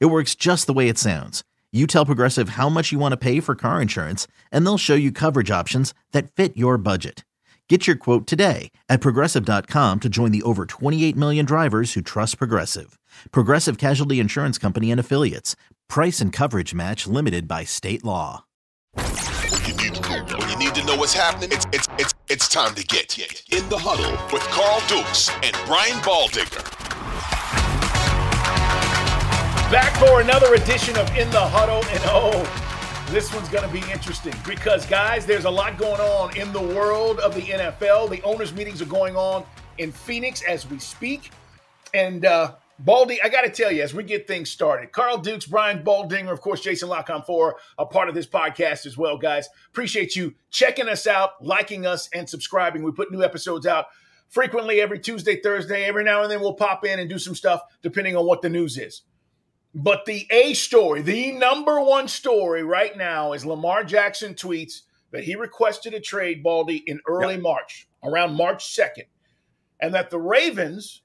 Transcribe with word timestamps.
It 0.00 0.06
works 0.06 0.34
just 0.34 0.66
the 0.66 0.72
way 0.72 0.88
it 0.88 0.98
sounds. 0.98 1.42
You 1.72 1.86
tell 1.86 2.06
Progressive 2.06 2.50
how 2.50 2.68
much 2.68 2.92
you 2.92 2.98
want 2.98 3.12
to 3.12 3.16
pay 3.16 3.40
for 3.40 3.54
car 3.54 3.80
insurance, 3.80 4.26
and 4.50 4.64
they'll 4.64 4.78
show 4.78 4.94
you 4.94 5.10
coverage 5.10 5.50
options 5.50 5.94
that 6.12 6.30
fit 6.30 6.56
your 6.56 6.76
budget. 6.76 7.24
Get 7.68 7.86
your 7.86 7.96
quote 7.96 8.26
today 8.26 8.70
at 8.90 9.00
progressive.com 9.00 10.00
to 10.00 10.08
join 10.10 10.30
the 10.30 10.42
over 10.42 10.66
28 10.66 11.16
million 11.16 11.46
drivers 11.46 11.94
who 11.94 12.02
trust 12.02 12.36
Progressive. 12.36 12.98
Progressive 13.30 13.78
Casualty 13.78 14.20
Insurance 14.20 14.58
Company 14.58 14.90
and 14.90 15.00
Affiliates. 15.00 15.56
Price 15.88 16.20
and 16.20 16.34
coverage 16.34 16.74
match 16.74 17.06
limited 17.06 17.48
by 17.48 17.64
state 17.64 18.04
law. 18.04 18.44
When 18.94 19.06
you 19.66 19.74
need, 19.90 19.96
when 20.36 20.50
you 20.50 20.58
need 20.58 20.74
to 20.74 20.84
know 20.84 20.96
what's 20.96 21.14
happening, 21.14 21.48
it's, 21.50 21.64
it's, 21.72 21.88
it's, 21.98 22.12
it's 22.28 22.46
time 22.46 22.74
to 22.74 22.84
get 22.84 23.18
in 23.18 23.66
the 23.70 23.78
huddle 23.78 24.12
with 24.30 24.42
Carl 24.50 24.82
Dukes 24.86 25.30
and 25.42 25.56
Brian 25.66 25.98
Baldinger. 26.02 26.81
Back 29.72 29.96
for 29.96 30.20
another 30.20 30.52
edition 30.52 30.98
of 30.98 31.08
In 31.16 31.30
the 31.30 31.40
Huddle. 31.40 31.82
And 31.82 32.02
oh, 32.04 33.06
this 33.10 33.32
one's 33.32 33.48
going 33.48 33.66
to 33.66 33.72
be 33.72 33.78
interesting 33.90 34.34
because, 34.46 34.84
guys, 34.84 35.24
there's 35.24 35.46
a 35.46 35.50
lot 35.50 35.78
going 35.78 35.98
on 35.98 36.36
in 36.36 36.52
the 36.52 36.60
world 36.60 37.20
of 37.20 37.34
the 37.34 37.40
NFL. 37.40 38.10
The 38.10 38.20
owners' 38.20 38.52
meetings 38.52 38.82
are 38.82 38.84
going 38.84 39.16
on 39.16 39.46
in 39.78 39.90
Phoenix 39.90 40.42
as 40.42 40.68
we 40.68 40.78
speak. 40.78 41.30
And, 41.94 42.26
uh, 42.26 42.56
Baldy, 42.80 43.22
I 43.22 43.30
got 43.30 43.44
to 43.44 43.48
tell 43.48 43.72
you, 43.72 43.82
as 43.82 43.94
we 43.94 44.02
get 44.02 44.28
things 44.28 44.50
started, 44.50 44.92
Carl 44.92 45.16
Dukes, 45.16 45.46
Brian 45.46 45.82
Baldinger, 45.82 46.30
of 46.30 46.42
course, 46.42 46.60
Jason 46.60 46.90
Lockon 46.90 47.22
for 47.22 47.56
a 47.78 47.86
part 47.86 48.10
of 48.10 48.14
this 48.14 48.26
podcast 48.26 48.84
as 48.84 48.98
well, 48.98 49.16
guys. 49.16 49.48
Appreciate 49.70 50.14
you 50.14 50.34
checking 50.50 50.86
us 50.86 51.06
out, 51.06 51.42
liking 51.42 51.86
us, 51.86 52.10
and 52.12 52.28
subscribing. 52.28 52.82
We 52.82 52.92
put 52.92 53.10
new 53.10 53.22
episodes 53.22 53.66
out 53.66 53.86
frequently 54.28 54.82
every 54.82 54.98
Tuesday, 54.98 55.40
Thursday. 55.40 55.84
Every 55.84 56.04
now 56.04 56.20
and 56.20 56.30
then 56.30 56.42
we'll 56.42 56.52
pop 56.52 56.84
in 56.84 56.98
and 56.98 57.08
do 57.08 57.18
some 57.18 57.34
stuff 57.34 57.62
depending 57.80 58.16
on 58.16 58.26
what 58.26 58.42
the 58.42 58.50
news 58.50 58.76
is. 58.76 59.00
But 59.74 60.04
the 60.04 60.26
A 60.30 60.52
story, 60.54 61.00
the 61.00 61.32
number 61.32 61.80
one 61.80 62.06
story 62.06 62.62
right 62.62 62.96
now 62.96 63.32
is 63.32 63.46
Lamar 63.46 63.84
Jackson 63.84 64.34
tweets 64.34 64.82
that 65.12 65.24
he 65.24 65.34
requested 65.34 65.94
a 65.94 66.00
trade, 66.00 66.42
Baldy, 66.42 66.82
in 66.86 67.00
early 67.06 67.34
yep. 67.34 67.42
March, 67.42 67.88
around 68.04 68.34
March 68.34 68.76
2nd, 68.76 69.06
and 69.80 69.94
that 69.94 70.10
the 70.10 70.18
Ravens 70.18 71.02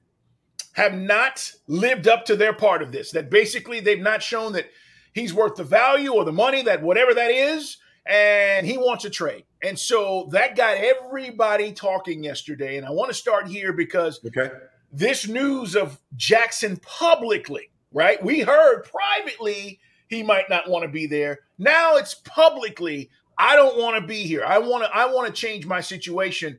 have 0.74 0.94
not 0.94 1.52
lived 1.66 2.06
up 2.06 2.24
to 2.26 2.36
their 2.36 2.52
part 2.52 2.82
of 2.82 2.92
this. 2.92 3.10
That 3.10 3.30
basically 3.30 3.80
they've 3.80 3.98
not 3.98 4.22
shown 4.22 4.52
that 4.52 4.66
he's 5.12 5.32
worth 5.32 5.56
the 5.56 5.64
value 5.64 6.12
or 6.12 6.24
the 6.24 6.32
money, 6.32 6.62
that 6.62 6.82
whatever 6.82 7.14
that 7.14 7.30
is, 7.30 7.78
and 8.06 8.66
he 8.66 8.76
wants 8.76 9.04
a 9.04 9.10
trade. 9.10 9.44
And 9.62 9.78
so 9.78 10.28
that 10.32 10.56
got 10.56 10.76
everybody 10.76 11.72
talking 11.72 12.22
yesterday. 12.22 12.76
And 12.76 12.86
I 12.86 12.90
want 12.90 13.10
to 13.10 13.14
start 13.14 13.48
here 13.48 13.72
because 13.72 14.20
okay. 14.24 14.50
this 14.92 15.26
news 15.26 15.74
of 15.74 16.00
Jackson 16.16 16.76
publicly 16.76 17.70
right? 17.92 18.22
We 18.22 18.40
heard 18.40 18.84
privately 18.84 19.80
he 20.08 20.22
might 20.22 20.48
not 20.48 20.68
want 20.68 20.84
to 20.84 20.88
be 20.88 21.06
there. 21.06 21.40
Now 21.58 21.96
it's 21.96 22.14
publicly, 22.14 23.10
I 23.36 23.56
don't 23.56 23.78
want 23.78 24.00
to 24.00 24.06
be 24.06 24.22
here. 24.22 24.44
I 24.44 24.58
want 24.58 24.84
to 24.84 24.90
I 24.94 25.06
want 25.12 25.26
to 25.26 25.32
change 25.32 25.66
my 25.66 25.80
situation. 25.80 26.58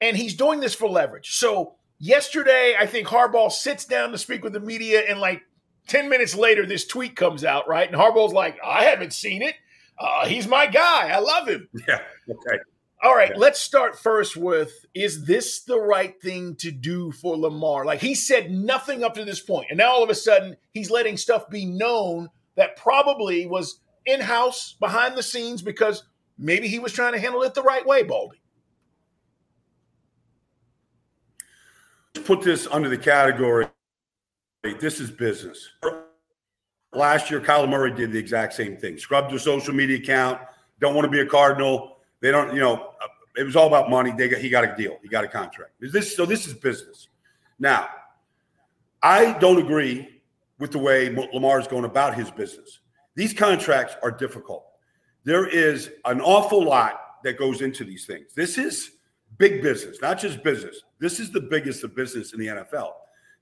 And 0.00 0.16
he's 0.16 0.34
doing 0.34 0.60
this 0.60 0.74
for 0.74 0.88
leverage. 0.88 1.36
So 1.36 1.76
yesterday, 1.98 2.74
I 2.78 2.86
think 2.86 3.08
Harbaugh 3.08 3.50
sits 3.50 3.84
down 3.84 4.10
to 4.12 4.18
speak 4.18 4.44
with 4.44 4.52
the 4.52 4.60
media 4.60 5.02
and 5.08 5.20
like 5.20 5.42
10 5.86 6.08
minutes 6.08 6.34
later, 6.34 6.66
this 6.66 6.86
tweet 6.86 7.16
comes 7.16 7.44
out, 7.44 7.68
right? 7.68 7.86
And 7.88 7.96
Harbaugh's 7.96 8.32
like, 8.32 8.58
I 8.64 8.84
haven't 8.84 9.12
seen 9.12 9.42
it. 9.42 9.54
Uh, 9.98 10.26
he's 10.26 10.46
my 10.46 10.66
guy. 10.66 11.08
I 11.08 11.18
love 11.18 11.48
him. 11.48 11.68
Yeah. 11.88 12.00
Okay. 12.28 12.58
All 13.02 13.14
right, 13.14 13.30
yeah. 13.30 13.38
let's 13.38 13.60
start 13.60 13.98
first 13.98 14.36
with 14.36 14.86
is 14.94 15.24
this 15.24 15.60
the 15.62 15.78
right 15.78 16.20
thing 16.22 16.56
to 16.56 16.70
do 16.70 17.12
for 17.12 17.36
Lamar? 17.36 17.84
Like 17.84 18.00
he 18.00 18.14
said 18.14 18.50
nothing 18.50 19.04
up 19.04 19.14
to 19.14 19.24
this 19.24 19.40
point, 19.40 19.66
and 19.70 19.78
now 19.78 19.92
all 19.92 20.02
of 20.02 20.10
a 20.10 20.14
sudden 20.14 20.56
he's 20.72 20.90
letting 20.90 21.16
stuff 21.16 21.48
be 21.50 21.66
known 21.66 22.28
that 22.56 22.76
probably 22.76 23.46
was 23.46 23.80
in 24.06 24.20
house 24.20 24.76
behind 24.80 25.16
the 25.16 25.22
scenes 25.22 25.60
because 25.60 26.04
maybe 26.38 26.68
he 26.68 26.78
was 26.78 26.92
trying 26.92 27.12
to 27.12 27.18
handle 27.18 27.42
it 27.42 27.54
the 27.54 27.62
right 27.62 27.86
way, 27.86 28.02
Baldy. 28.02 28.40
Put 32.24 32.42
this 32.42 32.66
under 32.70 32.88
the 32.88 32.98
category 32.98 33.66
this 34.74 35.00
is 35.00 35.10
business. 35.10 35.68
Last 36.92 37.30
year, 37.30 37.40
Kyler 37.40 37.68
Murray 37.68 37.92
did 37.92 38.12
the 38.12 38.18
exact 38.18 38.54
same 38.54 38.76
thing. 38.76 38.98
Scrubbed 38.98 39.30
their 39.30 39.38
social 39.38 39.74
media 39.74 39.98
account, 39.98 40.40
don't 40.80 40.94
want 40.94 41.04
to 41.04 41.10
be 41.10 41.20
a 41.20 41.26
Cardinal 41.26 41.95
they 42.20 42.30
don't, 42.30 42.54
you 42.54 42.60
know, 42.60 42.74
uh, 43.02 43.06
it 43.36 43.44
was 43.44 43.56
all 43.56 43.66
about 43.66 43.90
money. 43.90 44.12
They 44.16 44.28
got, 44.28 44.40
he 44.40 44.48
got 44.48 44.64
a 44.64 44.74
deal. 44.76 44.98
He 45.02 45.08
got 45.08 45.24
a 45.24 45.28
contract. 45.28 45.72
Is 45.80 45.92
this 45.92 46.16
so? 46.16 46.24
This 46.24 46.46
is 46.46 46.54
business. 46.54 47.08
Now, 47.58 47.88
I 49.02 49.32
don't 49.34 49.58
agree 49.58 50.20
with 50.58 50.72
the 50.72 50.78
way 50.78 51.14
Lamar 51.32 51.60
is 51.60 51.66
going 51.66 51.84
about 51.84 52.14
his 52.14 52.30
business. 52.30 52.80
These 53.14 53.32
contracts 53.32 53.96
are 54.02 54.10
difficult. 54.10 54.64
There 55.24 55.46
is 55.46 55.90
an 56.04 56.20
awful 56.20 56.64
lot 56.64 57.00
that 57.24 57.38
goes 57.38 57.60
into 57.60 57.84
these 57.84 58.06
things. 58.06 58.32
This 58.34 58.58
is 58.58 58.92
big 59.38 59.62
business, 59.62 59.98
not 60.00 60.18
just 60.18 60.42
business. 60.42 60.82
This 60.98 61.20
is 61.20 61.30
the 61.30 61.40
biggest 61.40 61.84
of 61.84 61.94
business 61.94 62.32
in 62.32 62.40
the 62.40 62.46
NFL. 62.46 62.92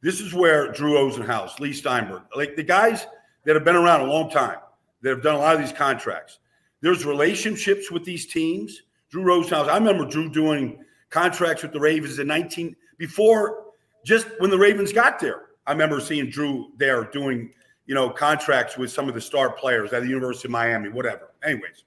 This 0.01 0.21
is 0.21 0.34
where 0.34 0.73
Drew 0.73 0.95
Rosenhaus, 0.95 1.59
Leigh 1.61 1.73
Steinberg, 1.73 2.23
like 2.37 2.57
the 2.57 2.63
guys 2.63 3.07
that 3.45 3.55
have 3.55 3.65
been 3.65 3.77
around 3.77 4.03
a 4.03 4.13
long 4.13 4.31
time, 4.31 4.59
that 5.03 5.11
have 5.11 5.23
done 5.23 5.34
a 5.34 5.39
lot 5.39 5.55
of 5.55 5.61
these 5.61 5.73
contracts, 5.73 6.39
there's 6.84 7.06
relationships 7.06 7.91
with 7.91 8.05
these 8.05 8.27
teams. 8.27 8.83
Drew 9.09 9.25
Rosenhaus, 9.25 9.69
I 9.69 9.78
remember 9.78 10.05
Drew 10.05 10.28
doing 10.28 10.84
contracts 11.09 11.62
with 11.62 11.72
the 11.72 11.81
Ravens 11.81 12.19
in 12.19 12.27
19 12.27 12.77
before 12.99 13.69
just 14.05 14.27
when 14.39 14.50
the 14.50 14.59
Ravens 14.59 14.93
got 14.93 15.19
there. 15.19 15.47
I 15.67 15.72
remember 15.72 15.99
seeing 15.99 16.28
Drew 16.28 16.72
there 16.77 17.05
doing, 17.05 17.50
you 17.87 17.95
know, 17.95 18.11
contracts 18.11 18.77
with 18.77 18.91
some 18.91 19.09
of 19.09 19.15
the 19.15 19.21
star 19.22 19.50
players 19.50 19.95
at 19.95 20.03
the 20.03 20.09
University 20.09 20.47
of 20.47 20.53
Miami, 20.53 20.91
whatever. 20.91 21.33
Anyways, 21.43 21.84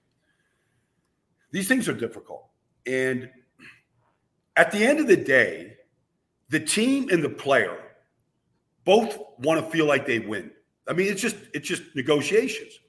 these 1.51 1.67
things 1.67 1.87
are 1.87 1.93
difficult. 1.93 2.47
And 2.87 3.29
at 4.55 4.71
the 4.71 4.83
end 4.83 4.99
of 4.99 5.05
the 5.05 5.15
day, 5.15 5.77
the 6.49 6.59
team 6.59 7.09
and 7.11 7.23
the 7.23 7.29
player 7.29 7.77
both 8.83 9.15
want 9.37 9.63
to 9.63 9.71
feel 9.71 9.85
like 9.85 10.07
they 10.07 10.17
win. 10.17 10.49
I 10.87 10.93
mean, 10.93 11.11
it's 11.11 11.21
just 11.21 11.35
it's 11.53 11.67
just 11.67 11.83
negotiations. 11.93 12.79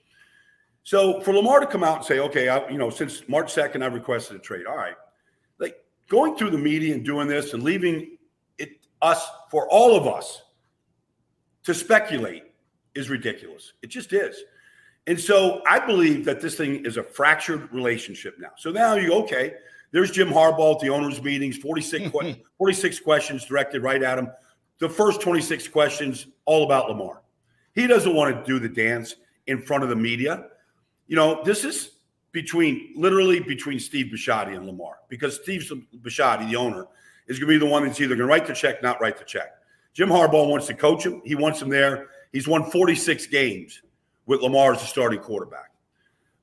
So 0.88 1.21
for 1.21 1.34
Lamar 1.34 1.60
to 1.60 1.66
come 1.66 1.84
out 1.84 1.99
and 1.99 2.06
say, 2.06 2.19
okay, 2.19 2.49
I, 2.49 2.66
you 2.71 2.78
know, 2.78 2.88
since 2.88 3.22
March 3.28 3.54
2nd, 3.54 3.82
I 3.82 3.88
requested 3.88 4.37
a 4.37 4.38
trade. 4.38 4.65
All 4.65 4.75
right. 4.75 4.94
Like 5.59 5.76
going 6.09 6.34
through 6.34 6.49
the 6.49 6.56
media 6.56 6.94
and 6.94 7.04
doing 7.04 7.28
this 7.28 7.53
and 7.53 7.62
leaving 7.62 8.16
it 8.56 8.87
us 9.03 9.22
for 9.50 9.69
all 9.69 9.94
of 9.94 10.06
us 10.06 10.41
to 11.65 11.75
speculate 11.75 12.44
is 12.94 13.10
ridiculous. 13.10 13.75
It 13.82 13.88
just 13.88 14.15
is. 14.15 14.43
And 15.06 15.21
so 15.21 15.60
I 15.69 15.78
believe 15.78 16.25
that 16.25 16.41
this 16.41 16.54
thing 16.54 16.87
is 16.87 16.97
a 16.97 17.03
fractured 17.03 17.70
relationship 17.70 18.37
now. 18.38 18.53
So 18.56 18.70
now 18.70 18.94
you 18.94 19.09
go, 19.09 19.22
okay, 19.25 19.56
there's 19.91 20.10
Jim 20.10 20.31
Harbaugh 20.31 20.76
at 20.76 20.81
the 20.81 20.88
owners' 20.88 21.22
meetings, 21.22 21.59
46, 21.59 22.12
46 22.56 23.00
questions 23.00 23.44
directed 23.44 23.82
right 23.82 24.03
at 24.03 24.19
him. 24.19 24.31
The 24.78 24.88
first 24.88 25.20
26 25.20 25.69
questions 25.69 26.28
all 26.47 26.65
about 26.65 26.88
Lamar. 26.88 27.20
He 27.75 27.87
doesn't 27.87 28.15
want 28.15 28.34
to 28.34 28.43
do 28.50 28.59
the 28.59 28.70
dance 28.70 29.16
in 29.49 29.61
front 29.61 29.82
of 29.82 29.91
the 29.91 29.96
media 29.96 30.46
you 31.08 31.16
know, 31.16 31.43
this 31.43 31.64
is 31.64 31.93
between 32.32 32.93
literally 32.94 33.40
between 33.40 33.81
Steve 33.81 34.12
Bisciotti 34.14 34.55
and 34.55 34.66
Lamar 34.66 34.99
because 35.08 35.37
Steve 35.37 35.69
Bisciotti, 36.02 36.49
the 36.49 36.56
owner, 36.56 36.87
is 37.26 37.38
going 37.38 37.52
to 37.52 37.58
be 37.58 37.58
the 37.58 37.70
one 37.70 37.84
that's 37.84 38.00
either 38.00 38.14
going 38.14 38.28
to 38.28 38.32
write 38.32 38.46
the 38.46 38.55
check, 38.55 38.82
not 38.82 39.00
write 39.00 39.19
the 39.19 39.25
check. 39.25 39.55
Jim 39.94 40.08
Harbaugh 40.08 40.49
wants 40.49 40.66
to 40.69 40.75
coach 40.75 41.05
him. 41.05 41.20
He 41.25 41.34
wants 41.34 41.60
him 41.60 41.69
there. 41.69 42.08
He's 42.32 42.46
won 42.46 42.70
46 42.70 43.26
games 43.26 43.82
with 44.26 44.43
Lamar 44.43 44.75
as 44.75 44.81
the 44.81 44.87
starting 44.87 45.19
quarterback. 45.19 45.70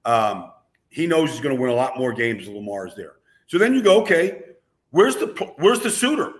Um, 0.03 0.51
he 0.89 1.07
knows 1.07 1.31
he's 1.31 1.39
going 1.39 1.55
to 1.55 1.61
win 1.61 1.71
a 1.71 1.75
lot 1.75 1.97
more 1.97 2.11
games 2.11 2.47
if 2.47 2.53
Lamar 2.53 2.87
is 2.87 2.95
there. 2.95 3.13
So 3.47 3.57
then 3.57 3.73
you 3.73 3.81
go, 3.81 4.01
okay, 4.01 4.41
where's 4.89 5.15
the 5.15 5.27
where's 5.57 5.79
the 5.79 5.91
suitor? 5.91 6.33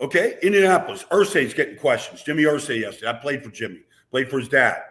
Okay, 0.00 0.38
Indianapolis. 0.42 1.04
Irsay's 1.10 1.54
getting 1.54 1.76
questions. 1.76 2.22
Jimmy 2.22 2.44
Irsay 2.44 2.80
yesterday. 2.80 3.08
I 3.08 3.12
played 3.14 3.42
for 3.42 3.50
Jimmy. 3.50 3.80
Played 4.10 4.30
for 4.30 4.38
his 4.38 4.48
dad. 4.48 4.82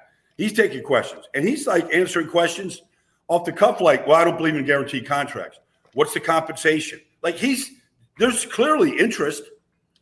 He's 0.41 0.53
taking 0.53 0.81
questions 0.81 1.25
and 1.35 1.47
he's 1.47 1.67
like 1.67 1.93
answering 1.93 2.27
questions 2.27 2.81
off 3.27 3.45
the 3.45 3.51
cuff, 3.51 3.79
like, 3.79 4.07
well, 4.07 4.15
I 4.15 4.23
don't 4.23 4.37
believe 4.37 4.55
in 4.55 4.65
guaranteed 4.65 5.07
contracts. 5.07 5.59
What's 5.93 6.15
the 6.15 6.19
compensation? 6.19 6.99
Like 7.21 7.35
he's 7.35 7.71
there's 8.17 8.45
clearly 8.47 8.97
interest. 8.97 9.43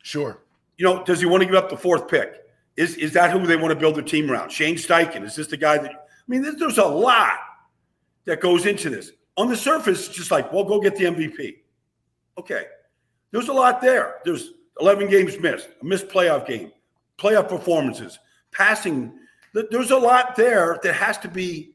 Sure. 0.02 0.42
You 0.78 0.86
know, 0.86 1.04
does 1.04 1.20
he 1.20 1.26
want 1.26 1.42
to 1.42 1.46
give 1.46 1.56
up 1.56 1.70
the 1.70 1.76
fourth 1.76 2.08
pick? 2.08 2.46
Is 2.78 2.96
is 2.96 3.12
that 3.14 3.32
who 3.32 3.46
they 3.46 3.58
want 3.58 3.72
to 3.72 3.76
build 3.76 3.96
their 3.96 4.04
team 4.04 4.32
around? 4.32 4.50
Shane 4.50 4.76
Steichen. 4.76 5.26
Is 5.26 5.36
this 5.36 5.48
the 5.48 5.58
guy 5.58 5.78
that 5.78 5.92
I 5.92 5.98
mean, 6.30 6.42
there's 6.58 6.78
a 6.78 6.86
lot 6.86 7.38
that 8.24 8.40
goes 8.40 8.66
into 8.66 8.90
this. 8.90 9.12
On 9.36 9.50
the 9.50 9.58
surface, 9.58 10.08
it's 10.08 10.16
just 10.16 10.32
like, 10.32 10.54
well, 10.54 10.64
go 10.64 10.80
get 10.80 10.96
the 10.96 11.04
MVP. 11.04 11.58
Okay. 12.38 12.64
There's 13.32 13.50
a 13.50 13.54
lot 13.54 13.82
there. 13.82 14.20
There's 14.24 14.52
11 14.80 15.10
games 15.10 15.38
missed, 15.38 15.68
a 15.82 15.86
missed 15.86 16.08
playoff 16.08 16.48
game, 16.48 16.72
playoff 17.18 17.50
performances, 17.50 18.20
passing. 18.54 19.20
There's 19.54 19.92
a 19.92 19.98
lot 19.98 20.36
there 20.36 20.80
that 20.84 20.94
has 20.94 21.18
to 21.20 21.28
be 21.28 21.72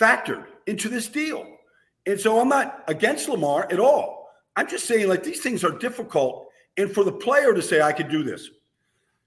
factored 0.00 0.46
into 0.66 0.88
this 0.88 1.08
deal. 1.08 1.46
And 2.06 2.20
so 2.20 2.40
I'm 2.40 2.48
not 2.48 2.84
against 2.88 3.28
Lamar 3.28 3.66
at 3.70 3.80
all. 3.80 4.30
I'm 4.56 4.68
just 4.68 4.86
saying, 4.86 5.08
like, 5.08 5.22
these 5.22 5.40
things 5.40 5.64
are 5.64 5.76
difficult. 5.78 6.48
And 6.76 6.90
for 6.92 7.04
the 7.04 7.12
player 7.12 7.54
to 7.54 7.62
say, 7.62 7.80
I 7.80 7.92
could 7.92 8.08
do 8.08 8.22
this, 8.22 8.50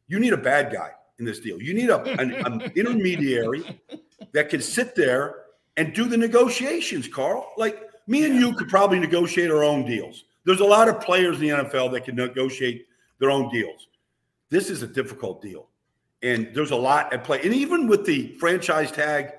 you 0.07 0.19
need 0.19 0.33
a 0.33 0.37
bad 0.37 0.71
guy 0.71 0.91
in 1.19 1.25
this 1.25 1.39
deal. 1.39 1.61
You 1.61 1.73
need 1.73 1.89
a, 1.89 2.01
an, 2.19 2.33
an 2.33 2.61
intermediary 2.75 3.81
that 4.31 4.49
can 4.49 4.61
sit 4.61 4.95
there 4.95 5.43
and 5.75 5.93
do 5.93 6.07
the 6.07 6.17
negotiations, 6.17 7.07
Carl. 7.07 7.51
Like, 7.57 7.81
me 8.07 8.25
and 8.25 8.35
you 8.35 8.53
could 8.53 8.69
probably 8.69 8.99
negotiate 8.99 9.51
our 9.51 9.63
own 9.63 9.85
deals. 9.85 10.23
There's 10.45 10.61
a 10.61 10.65
lot 10.65 10.87
of 10.87 11.01
players 11.01 11.41
in 11.41 11.41
the 11.41 11.49
NFL 11.49 11.91
that 11.91 12.05
can 12.05 12.15
negotiate 12.15 12.87
their 13.19 13.29
own 13.29 13.49
deals. 13.49 13.87
This 14.49 14.69
is 14.69 14.81
a 14.81 14.87
difficult 14.87 15.41
deal. 15.41 15.67
And 16.23 16.49
there's 16.53 16.71
a 16.71 16.75
lot 16.75 17.13
at 17.13 17.23
play. 17.23 17.41
And 17.43 17.53
even 17.53 17.87
with 17.87 18.05
the 18.05 18.35
franchise 18.39 18.91
tag, 18.91 19.33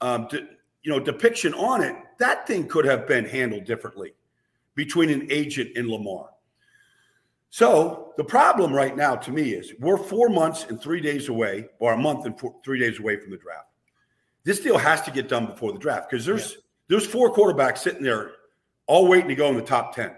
um, 0.00 0.28
to, 0.28 0.46
you 0.82 0.92
know, 0.92 1.00
depiction 1.00 1.54
on 1.54 1.82
it, 1.82 1.96
that 2.18 2.46
thing 2.46 2.68
could 2.68 2.84
have 2.84 3.06
been 3.06 3.24
handled 3.24 3.64
differently 3.64 4.12
between 4.74 5.10
an 5.10 5.26
agent 5.30 5.70
and 5.76 5.88
Lamar. 5.88 6.30
So 7.50 8.12
the 8.16 8.24
problem 8.24 8.72
right 8.72 8.96
now 8.96 9.16
to 9.16 9.32
me 9.32 9.52
is 9.52 9.72
we're 9.80 9.96
four 9.96 10.28
months 10.28 10.66
and 10.68 10.80
three 10.80 11.00
days 11.00 11.28
away, 11.28 11.68
or 11.78 11.94
a 11.94 11.96
month 11.96 12.26
and 12.26 12.38
four, 12.38 12.54
three 12.64 12.78
days 12.78 12.98
away 12.98 13.16
from 13.16 13.30
the 13.30 13.38
draft. 13.38 13.68
This 14.44 14.60
deal 14.60 14.78
has 14.78 15.02
to 15.02 15.10
get 15.10 15.28
done 15.28 15.46
before 15.46 15.72
the 15.72 15.78
draft 15.78 16.10
because 16.10 16.26
there's 16.26 16.52
yeah. 16.52 16.58
there's 16.88 17.06
four 17.06 17.34
quarterbacks 17.34 17.78
sitting 17.78 18.02
there 18.02 18.32
all 18.86 19.06
waiting 19.06 19.28
to 19.28 19.34
go 19.34 19.48
in 19.48 19.56
the 19.56 19.62
top 19.62 19.94
10. 19.94 20.12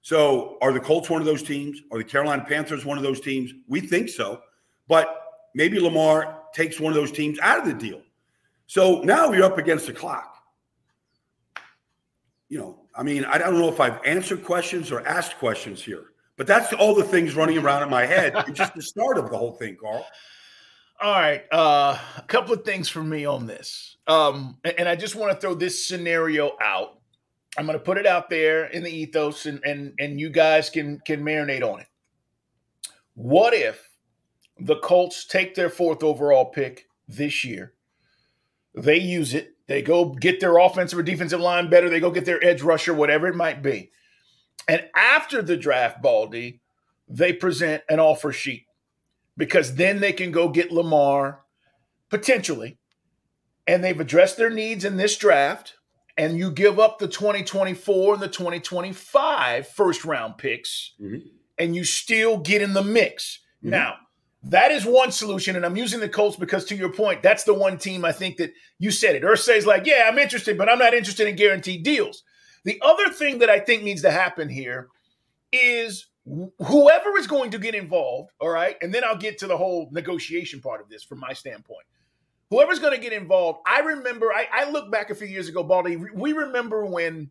So 0.00 0.58
are 0.62 0.72
the 0.72 0.80
Colts 0.80 1.10
one 1.10 1.20
of 1.20 1.26
those 1.26 1.42
teams? 1.42 1.80
Are 1.92 1.98
the 1.98 2.04
Carolina 2.04 2.44
Panthers 2.46 2.84
one 2.84 2.96
of 2.96 3.04
those 3.04 3.20
teams? 3.20 3.52
We 3.68 3.80
think 3.80 4.08
so. 4.08 4.40
But 4.92 5.24
maybe 5.54 5.80
Lamar 5.80 6.42
takes 6.52 6.78
one 6.78 6.92
of 6.92 6.96
those 6.96 7.10
teams 7.10 7.38
out 7.38 7.60
of 7.60 7.64
the 7.64 7.72
deal. 7.72 8.02
So 8.66 9.00
now 9.00 9.32
you're 9.32 9.46
up 9.46 9.56
against 9.56 9.86
the 9.86 9.94
clock. 9.94 10.36
You 12.50 12.58
know, 12.58 12.80
I 12.94 13.02
mean, 13.02 13.24
I 13.24 13.38
don't 13.38 13.58
know 13.58 13.70
if 13.70 13.80
I've 13.80 14.04
answered 14.04 14.44
questions 14.44 14.92
or 14.92 15.00
asked 15.08 15.38
questions 15.38 15.82
here, 15.82 16.08
but 16.36 16.46
that's 16.46 16.74
all 16.74 16.94
the 16.94 17.04
things 17.04 17.34
running 17.34 17.56
around 17.56 17.82
in 17.82 17.88
my 17.88 18.04
head. 18.04 18.34
It's 18.46 18.58
just 18.58 18.74
the 18.74 18.82
start 18.82 19.16
of 19.16 19.30
the 19.30 19.38
whole 19.38 19.52
thing, 19.52 19.78
Carl. 19.80 20.04
All 21.00 21.12
right. 21.14 21.42
Uh, 21.50 21.98
a 22.18 22.22
couple 22.26 22.52
of 22.52 22.62
things 22.62 22.90
for 22.90 23.02
me 23.02 23.24
on 23.24 23.46
this. 23.46 23.96
Um, 24.06 24.58
and 24.76 24.86
I 24.86 24.94
just 24.94 25.16
want 25.16 25.32
to 25.32 25.40
throw 25.40 25.54
this 25.54 25.86
scenario 25.86 26.52
out. 26.60 27.00
I'm 27.56 27.64
going 27.64 27.78
to 27.78 27.82
put 27.82 27.96
it 27.96 28.06
out 28.06 28.28
there 28.28 28.66
in 28.66 28.82
the 28.82 28.90
ethos 28.90 29.46
and, 29.46 29.64
and, 29.64 29.94
and 29.98 30.20
you 30.20 30.28
guys 30.28 30.68
can, 30.68 31.00
can 31.06 31.24
marinate 31.24 31.62
on 31.62 31.80
it. 31.80 31.86
What 33.14 33.54
if 33.54 33.88
the 34.66 34.76
Colts 34.76 35.24
take 35.24 35.54
their 35.54 35.70
fourth 35.70 36.02
overall 36.02 36.46
pick 36.46 36.88
this 37.08 37.44
year? 37.44 37.72
They 38.74 38.98
use 38.98 39.34
it. 39.34 39.56
They 39.66 39.82
go 39.82 40.06
get 40.06 40.40
their 40.40 40.58
offensive 40.58 40.98
or 40.98 41.02
defensive 41.02 41.40
line 41.40 41.70
better. 41.70 41.88
They 41.88 42.00
go 42.00 42.10
get 42.10 42.24
their 42.24 42.42
edge 42.44 42.62
rusher, 42.62 42.94
whatever 42.94 43.26
it 43.26 43.36
might 43.36 43.62
be. 43.62 43.90
And 44.68 44.84
after 44.94 45.42
the 45.42 45.56
draft, 45.56 46.02
Baldy, 46.02 46.60
they 47.08 47.32
present 47.32 47.82
an 47.88 48.00
offer 48.00 48.32
sheet 48.32 48.66
because 49.36 49.74
then 49.74 50.00
they 50.00 50.12
can 50.12 50.30
go 50.30 50.48
get 50.48 50.72
Lamar 50.72 51.42
potentially. 52.08 52.78
And 53.66 53.82
they've 53.82 53.98
addressed 53.98 54.36
their 54.36 54.50
needs 54.50 54.84
in 54.84 54.96
this 54.96 55.16
draft. 55.16 55.74
And 56.16 56.36
you 56.36 56.50
give 56.50 56.78
up 56.78 56.98
the 56.98 57.08
2024 57.08 58.14
and 58.14 58.22
the 58.22 58.28
2025 58.28 59.66
first 59.68 60.04
round 60.04 60.36
picks, 60.36 60.92
mm-hmm. 61.00 61.26
and 61.56 61.74
you 61.74 61.84
still 61.84 62.36
get 62.36 62.60
in 62.60 62.74
the 62.74 62.84
mix. 62.84 63.40
Mm-hmm. 63.62 63.70
Now, 63.70 63.96
that 64.44 64.70
is 64.70 64.84
one 64.84 65.12
solution. 65.12 65.56
And 65.56 65.64
I'm 65.64 65.76
using 65.76 66.00
the 66.00 66.08
Colts 66.08 66.36
because, 66.36 66.64
to 66.66 66.76
your 66.76 66.92
point, 66.92 67.22
that's 67.22 67.44
the 67.44 67.54
one 67.54 67.78
team 67.78 68.04
I 68.04 68.12
think 68.12 68.36
that 68.38 68.52
you 68.78 68.90
said 68.90 69.14
it. 69.14 69.22
Irsay's 69.22 69.66
like, 69.66 69.86
yeah, 69.86 70.08
I'm 70.08 70.18
interested, 70.18 70.58
but 70.58 70.68
I'm 70.68 70.78
not 70.78 70.94
interested 70.94 71.28
in 71.28 71.36
guaranteed 71.36 71.84
deals. 71.84 72.22
The 72.64 72.80
other 72.84 73.08
thing 73.10 73.38
that 73.38 73.50
I 73.50 73.58
think 73.60 73.82
needs 73.82 74.02
to 74.02 74.10
happen 74.10 74.48
here 74.48 74.88
is 75.52 76.06
whoever 76.24 77.18
is 77.18 77.26
going 77.26 77.50
to 77.50 77.58
get 77.58 77.74
involved, 77.74 78.30
all 78.40 78.48
right, 78.48 78.76
and 78.80 78.94
then 78.94 79.02
I'll 79.04 79.16
get 79.16 79.38
to 79.38 79.46
the 79.46 79.56
whole 79.56 79.88
negotiation 79.90 80.60
part 80.60 80.80
of 80.80 80.88
this 80.88 81.02
from 81.02 81.18
my 81.18 81.32
standpoint. 81.32 81.84
Whoever's 82.50 82.78
going 82.78 82.94
to 82.94 83.00
get 83.00 83.12
involved, 83.12 83.60
I 83.66 83.80
remember, 83.80 84.32
I, 84.32 84.46
I 84.52 84.70
look 84.70 84.92
back 84.92 85.10
a 85.10 85.14
few 85.14 85.26
years 85.26 85.48
ago, 85.48 85.64
Baldy, 85.64 85.96
we 85.96 86.32
remember 86.32 86.84
when 86.86 87.30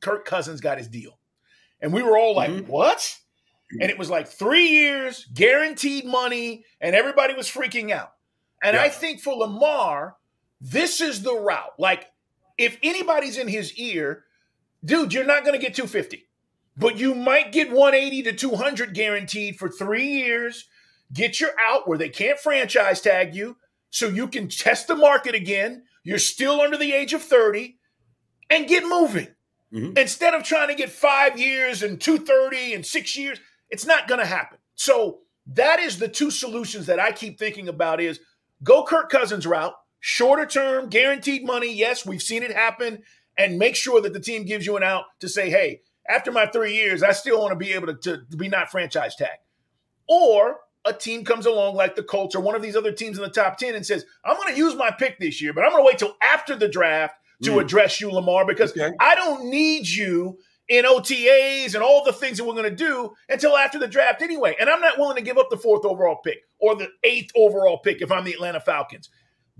Kirk 0.00 0.24
Cousins 0.24 0.60
got 0.60 0.78
his 0.78 0.88
deal. 0.88 1.18
And 1.80 1.92
we 1.92 2.02
were 2.02 2.18
all 2.18 2.34
like, 2.34 2.50
mm-hmm. 2.50 2.70
what? 2.70 3.16
And 3.72 3.90
it 3.90 3.98
was 3.98 4.08
like 4.08 4.28
three 4.28 4.68
years, 4.68 5.26
guaranteed 5.34 6.06
money, 6.06 6.64
and 6.80 6.96
everybody 6.96 7.34
was 7.34 7.48
freaking 7.48 7.90
out. 7.90 8.12
And 8.62 8.74
yeah. 8.74 8.82
I 8.82 8.88
think 8.88 9.20
for 9.20 9.34
Lamar, 9.34 10.16
this 10.60 11.00
is 11.00 11.22
the 11.22 11.34
route. 11.34 11.78
Like, 11.78 12.06
if 12.56 12.78
anybody's 12.82 13.36
in 13.36 13.46
his 13.46 13.74
ear, 13.74 14.24
dude, 14.84 15.12
you're 15.12 15.24
not 15.24 15.44
going 15.44 15.58
to 15.58 15.64
get 15.64 15.74
250 15.74 16.28
but 16.78 16.96
you 16.96 17.14
might 17.14 17.52
get 17.52 17.72
180 17.72 18.22
to 18.22 18.32
200 18.32 18.94
guaranteed 18.94 19.58
for 19.58 19.68
three 19.68 20.06
years. 20.06 20.66
Get 21.12 21.40
your 21.40 21.50
out 21.60 21.88
where 21.88 21.98
they 21.98 22.08
can't 22.08 22.38
franchise 22.38 23.00
tag 23.00 23.34
you 23.34 23.56
so 23.90 24.06
you 24.06 24.28
can 24.28 24.48
test 24.48 24.86
the 24.86 24.94
market 24.94 25.34
again. 25.34 25.82
You're 26.04 26.18
still 26.18 26.60
under 26.60 26.76
the 26.76 26.92
age 26.92 27.12
of 27.12 27.22
30 27.22 27.78
and 28.48 28.68
get 28.68 28.84
moving. 28.84 29.28
Mm-hmm. 29.72 29.98
Instead 29.98 30.34
of 30.34 30.44
trying 30.44 30.68
to 30.68 30.74
get 30.74 30.90
five 30.90 31.38
years 31.38 31.82
and 31.82 32.00
230 32.00 32.74
and 32.74 32.86
six 32.86 33.16
years, 33.16 33.40
it's 33.70 33.86
not 33.86 34.08
going 34.08 34.20
to 34.20 34.26
happen. 34.26 34.58
So 34.74 35.20
that 35.46 35.80
is 35.80 35.98
the 35.98 36.08
two 36.08 36.30
solutions 36.30 36.86
that 36.86 37.00
I 37.00 37.12
keep 37.12 37.38
thinking 37.38 37.68
about 37.68 38.00
is 38.00 38.20
go 38.62 38.84
Kirk 38.84 39.10
Cousins 39.10 39.46
route, 39.46 39.74
shorter 40.00 40.46
term, 40.46 40.88
guaranteed 40.88 41.44
money. 41.44 41.72
Yes, 41.72 42.04
we've 42.06 42.22
seen 42.22 42.42
it 42.42 42.52
happen. 42.52 43.02
And 43.36 43.58
make 43.58 43.76
sure 43.76 44.00
that 44.00 44.12
the 44.12 44.20
team 44.20 44.44
gives 44.44 44.66
you 44.66 44.76
an 44.76 44.82
out 44.82 45.04
to 45.20 45.28
say, 45.28 45.48
hey, 45.48 45.82
after 46.08 46.32
my 46.32 46.46
three 46.46 46.74
years, 46.74 47.02
I 47.04 47.12
still 47.12 47.40
want 47.40 47.52
to 47.52 47.56
be 47.56 47.72
able 47.72 47.86
to, 47.86 47.94
to, 47.94 48.24
to 48.30 48.36
be 48.36 48.48
not 48.48 48.70
franchise 48.70 49.14
tag. 49.14 49.38
Or 50.08 50.58
a 50.84 50.92
team 50.92 51.24
comes 51.24 51.46
along 51.46 51.76
like 51.76 51.94
the 51.94 52.02
Colts 52.02 52.34
or 52.34 52.40
one 52.40 52.56
of 52.56 52.62
these 52.62 52.74
other 52.74 52.90
teams 52.90 53.16
in 53.16 53.22
the 53.22 53.30
top 53.30 53.58
10 53.58 53.74
and 53.74 53.86
says, 53.86 54.04
I'm 54.24 54.36
going 54.36 54.52
to 54.52 54.58
use 54.58 54.74
my 54.74 54.90
pick 54.90 55.20
this 55.20 55.40
year, 55.40 55.52
but 55.52 55.64
I'm 55.64 55.70
going 55.70 55.82
to 55.82 55.86
wait 55.86 55.98
till 55.98 56.16
after 56.22 56.56
the 56.56 56.68
draft 56.68 57.14
to 57.44 57.52
mm. 57.52 57.60
address 57.60 58.00
you, 58.00 58.10
Lamar, 58.10 58.44
because 58.44 58.72
okay. 58.72 58.90
I 58.98 59.14
don't 59.14 59.50
need 59.50 59.86
you 59.86 60.38
in 60.68 60.84
OTAs 60.84 61.74
and 61.74 61.82
all 61.82 62.04
the 62.04 62.12
things 62.12 62.38
that 62.38 62.44
we're 62.44 62.52
going 62.52 62.64
to 62.64 62.70
do 62.70 63.12
until 63.28 63.56
after 63.56 63.78
the 63.78 63.88
draft 63.88 64.22
anyway. 64.22 64.54
And 64.60 64.68
I'm 64.68 64.80
not 64.80 64.98
willing 64.98 65.16
to 65.16 65.22
give 65.22 65.38
up 65.38 65.48
the 65.50 65.56
fourth 65.56 65.84
overall 65.84 66.16
pick 66.16 66.42
or 66.58 66.74
the 66.76 66.88
eighth 67.04 67.30
overall 67.34 67.78
pick 67.78 68.02
if 68.02 68.12
I'm 68.12 68.24
the 68.24 68.32
Atlanta 68.32 68.60
Falcons. 68.60 69.08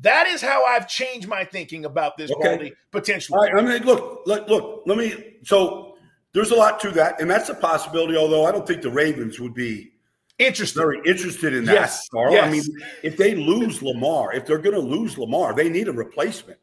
That 0.00 0.26
is 0.28 0.40
how 0.40 0.64
I've 0.64 0.88
changed 0.88 1.26
my 1.26 1.44
thinking 1.44 1.84
about 1.84 2.16
this 2.16 2.30
okay. 2.30 2.72
potentially. 2.92 3.50
I 3.50 3.60
mean, 3.62 3.82
look, 3.82 4.22
look, 4.26 4.48
look, 4.48 4.82
let 4.86 4.96
me. 4.96 5.36
So 5.42 5.96
there's 6.32 6.52
a 6.52 6.54
lot 6.54 6.78
to 6.80 6.90
that, 6.92 7.20
and 7.20 7.28
that's 7.28 7.48
a 7.48 7.54
possibility. 7.54 8.16
Although 8.16 8.46
I 8.46 8.52
don't 8.52 8.66
think 8.66 8.82
the 8.82 8.90
Ravens 8.90 9.40
would 9.40 9.54
be 9.54 9.90
interested, 10.38 10.78
very 10.78 11.00
interested 11.04 11.52
in 11.52 11.64
that. 11.64 11.72
Yes, 11.72 12.08
Carl. 12.10 12.32
yes. 12.32 12.46
I 12.46 12.50
mean, 12.50 12.62
if 13.02 13.16
they 13.16 13.34
lose 13.34 13.82
Lamar, 13.82 14.32
if 14.34 14.46
they're 14.46 14.58
going 14.58 14.76
to 14.76 14.80
lose 14.80 15.18
Lamar, 15.18 15.52
they 15.52 15.68
need 15.68 15.88
a 15.88 15.92
replacement. 15.92 16.60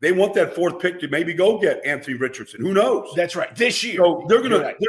They 0.00 0.12
want 0.12 0.34
that 0.34 0.54
fourth 0.54 0.78
pick 0.78 1.00
to 1.00 1.08
maybe 1.08 1.32
go 1.32 1.58
get 1.58 1.84
Anthony 1.84 2.16
Richardson. 2.16 2.60
Who 2.60 2.74
knows? 2.74 3.12
That's 3.16 3.34
right. 3.34 3.54
This 3.56 3.82
year, 3.82 3.96
so 3.96 4.24
they're 4.28 4.42
going 4.42 4.60
right. 4.60 4.78
to. 4.78 4.88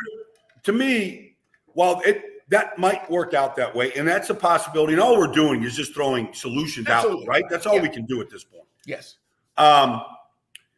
To 0.63 0.73
me, 0.73 1.37
while 1.67 2.01
it 2.05 2.23
that 2.49 2.77
might 2.77 3.09
work 3.09 3.33
out 3.33 3.55
that 3.55 3.73
way, 3.73 3.93
and 3.93 4.07
that's 4.07 4.29
a 4.29 4.35
possibility. 4.35 4.93
And 4.93 5.01
all 5.01 5.17
we're 5.17 5.27
doing 5.27 5.63
is 5.63 5.75
just 5.75 5.93
throwing 5.93 6.33
solutions 6.33 6.87
Absolutely. 6.87 7.23
out, 7.23 7.27
right? 7.29 7.43
That's 7.49 7.65
all 7.65 7.75
yeah. 7.75 7.83
we 7.83 7.89
can 7.89 8.05
do 8.05 8.19
at 8.21 8.29
this 8.29 8.43
point. 8.43 8.67
Yes. 8.85 9.15
Um, 9.57 10.01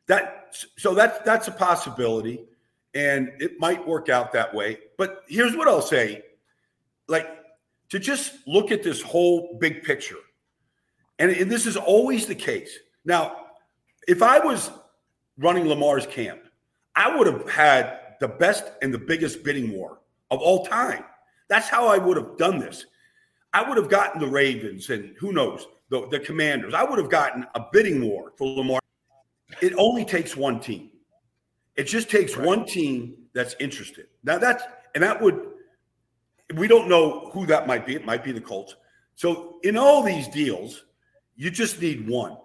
that 0.06 0.56
so 0.78 0.94
that's 0.94 1.20
that's 1.26 1.48
a 1.48 1.52
possibility 1.52 2.46
and 2.94 3.32
it 3.40 3.60
might 3.60 3.86
work 3.88 4.10
out 4.10 4.32
that 4.34 4.54
way. 4.54 4.80
But 4.98 5.24
here's 5.28 5.56
what 5.56 5.68
I'll 5.68 5.82
say 5.82 6.24
like 7.08 7.28
to 7.90 8.00
just 8.00 8.34
look 8.48 8.72
at 8.72 8.84
this 8.84 9.02
whole 9.02 9.58
big 9.60 9.84
picture. 9.84 10.18
And, 11.18 11.32
and 11.32 11.52
this 11.52 11.66
is 11.66 11.76
always 11.76 12.28
the 12.28 12.36
case. 12.36 12.78
Now, 13.04 13.48
if 14.10 14.24
I 14.24 14.40
was 14.40 14.72
running 15.38 15.68
Lamar's 15.68 16.08
camp, 16.08 16.42
I 16.96 17.16
would 17.16 17.28
have 17.28 17.48
had 17.48 18.00
the 18.20 18.28
best 18.28 18.64
and 18.82 18.92
the 18.92 18.98
biggest 18.98 19.44
bidding 19.44 19.72
war 19.72 20.00
of 20.32 20.40
all 20.40 20.66
time. 20.66 21.04
That's 21.48 21.70
how 21.70 21.88
I 21.88 22.00
would 22.00 22.18
have 22.18 22.36
done 22.36 22.58
this. 22.58 22.88
I 23.54 23.68
would 23.68 23.78
have 23.78 23.88
gotten 23.88 24.20
the 24.20 24.28
Ravens 24.28 24.90
and 24.90 25.16
who 25.20 25.32
knows, 25.32 25.68
the, 25.92 26.08
the 26.10 26.20
commanders. 26.20 26.74
I 26.74 26.84
would 26.84 26.98
have 26.98 27.10
gotten 27.10 27.46
a 27.54 27.66
bidding 27.72 28.02
war 28.02 28.34
for 28.36 28.48
Lamar. 28.48 28.80
It 29.62 29.74
only 29.78 30.06
takes 30.06 30.36
one 30.36 30.60
team. 30.60 30.90
It 31.76 31.84
just 31.84 32.10
takes 32.10 32.36
right. 32.36 32.48
one 32.48 32.66
team 32.66 33.16
that's 33.34 33.56
interested. 33.60 34.08
Now 34.24 34.40
that's 34.40 34.64
and 34.96 35.04
that 35.04 35.22
would 35.22 35.40
we 36.56 36.68
don't 36.68 36.90
know 36.90 37.30
who 37.32 37.46
that 37.46 37.68
might 37.68 37.86
be. 37.86 37.96
It 37.96 38.06
might 38.06 38.24
be 38.24 38.32
the 38.32 38.42
Colts. 38.42 38.76
So 39.16 39.60
in 39.64 39.78
all 39.78 40.02
these 40.02 40.28
deals, 40.28 40.86
you 41.36 41.52
just 41.52 41.80
need 41.80 42.08
one 42.08 42.38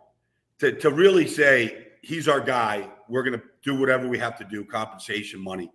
to, 0.59 0.73
to 0.73 0.91
really 0.91 1.27
say 1.27 1.89
he's 2.03 2.29
our 2.29 2.41
guy. 2.41 2.89
We're 3.09 3.23
going 3.23 3.39
to 3.39 3.45
do 3.63 3.79
whatever 3.79 4.09
we 4.09 4.19
have 4.19 4.37
to 4.39 4.45
do, 4.45 4.65
compensation 4.65 5.43
money. 5.43 5.71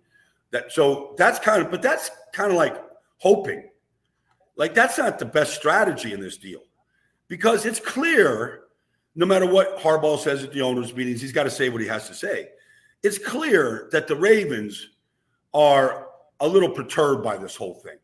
That 0.50 0.72
so 0.72 1.14
that's 1.16 1.38
kind 1.38 1.62
of, 1.62 1.70
but 1.70 1.82
that's 1.82 2.10
kind 2.32 2.50
of 2.50 2.56
like 2.56 2.76
hoping. 3.18 3.70
Like 4.56 4.74
that's 4.74 4.98
not 4.98 5.18
the 5.18 5.24
best 5.24 5.54
strategy 5.54 6.12
in 6.12 6.20
this 6.20 6.36
deal 6.36 6.62
because 7.28 7.66
it's 7.66 7.80
clear. 7.80 8.64
No 9.16 9.26
matter 9.26 9.46
what 9.46 9.76
Harbaugh 9.78 10.18
says 10.20 10.44
at 10.44 10.52
the 10.52 10.62
owners' 10.62 10.94
meetings, 10.94 11.20
he's 11.20 11.32
got 11.32 11.42
to 11.42 11.50
say 11.50 11.68
what 11.68 11.80
he 11.80 11.86
has 11.88 12.06
to 12.06 12.14
say. 12.14 12.50
It's 13.02 13.18
clear 13.18 13.88
that 13.90 14.06
the 14.06 14.14
Ravens 14.14 14.90
are 15.52 16.06
a 16.38 16.46
little 16.46 16.70
perturbed 16.70 17.24
by 17.24 17.36
this 17.36 17.56
whole 17.56 17.74
thing. 17.74 17.96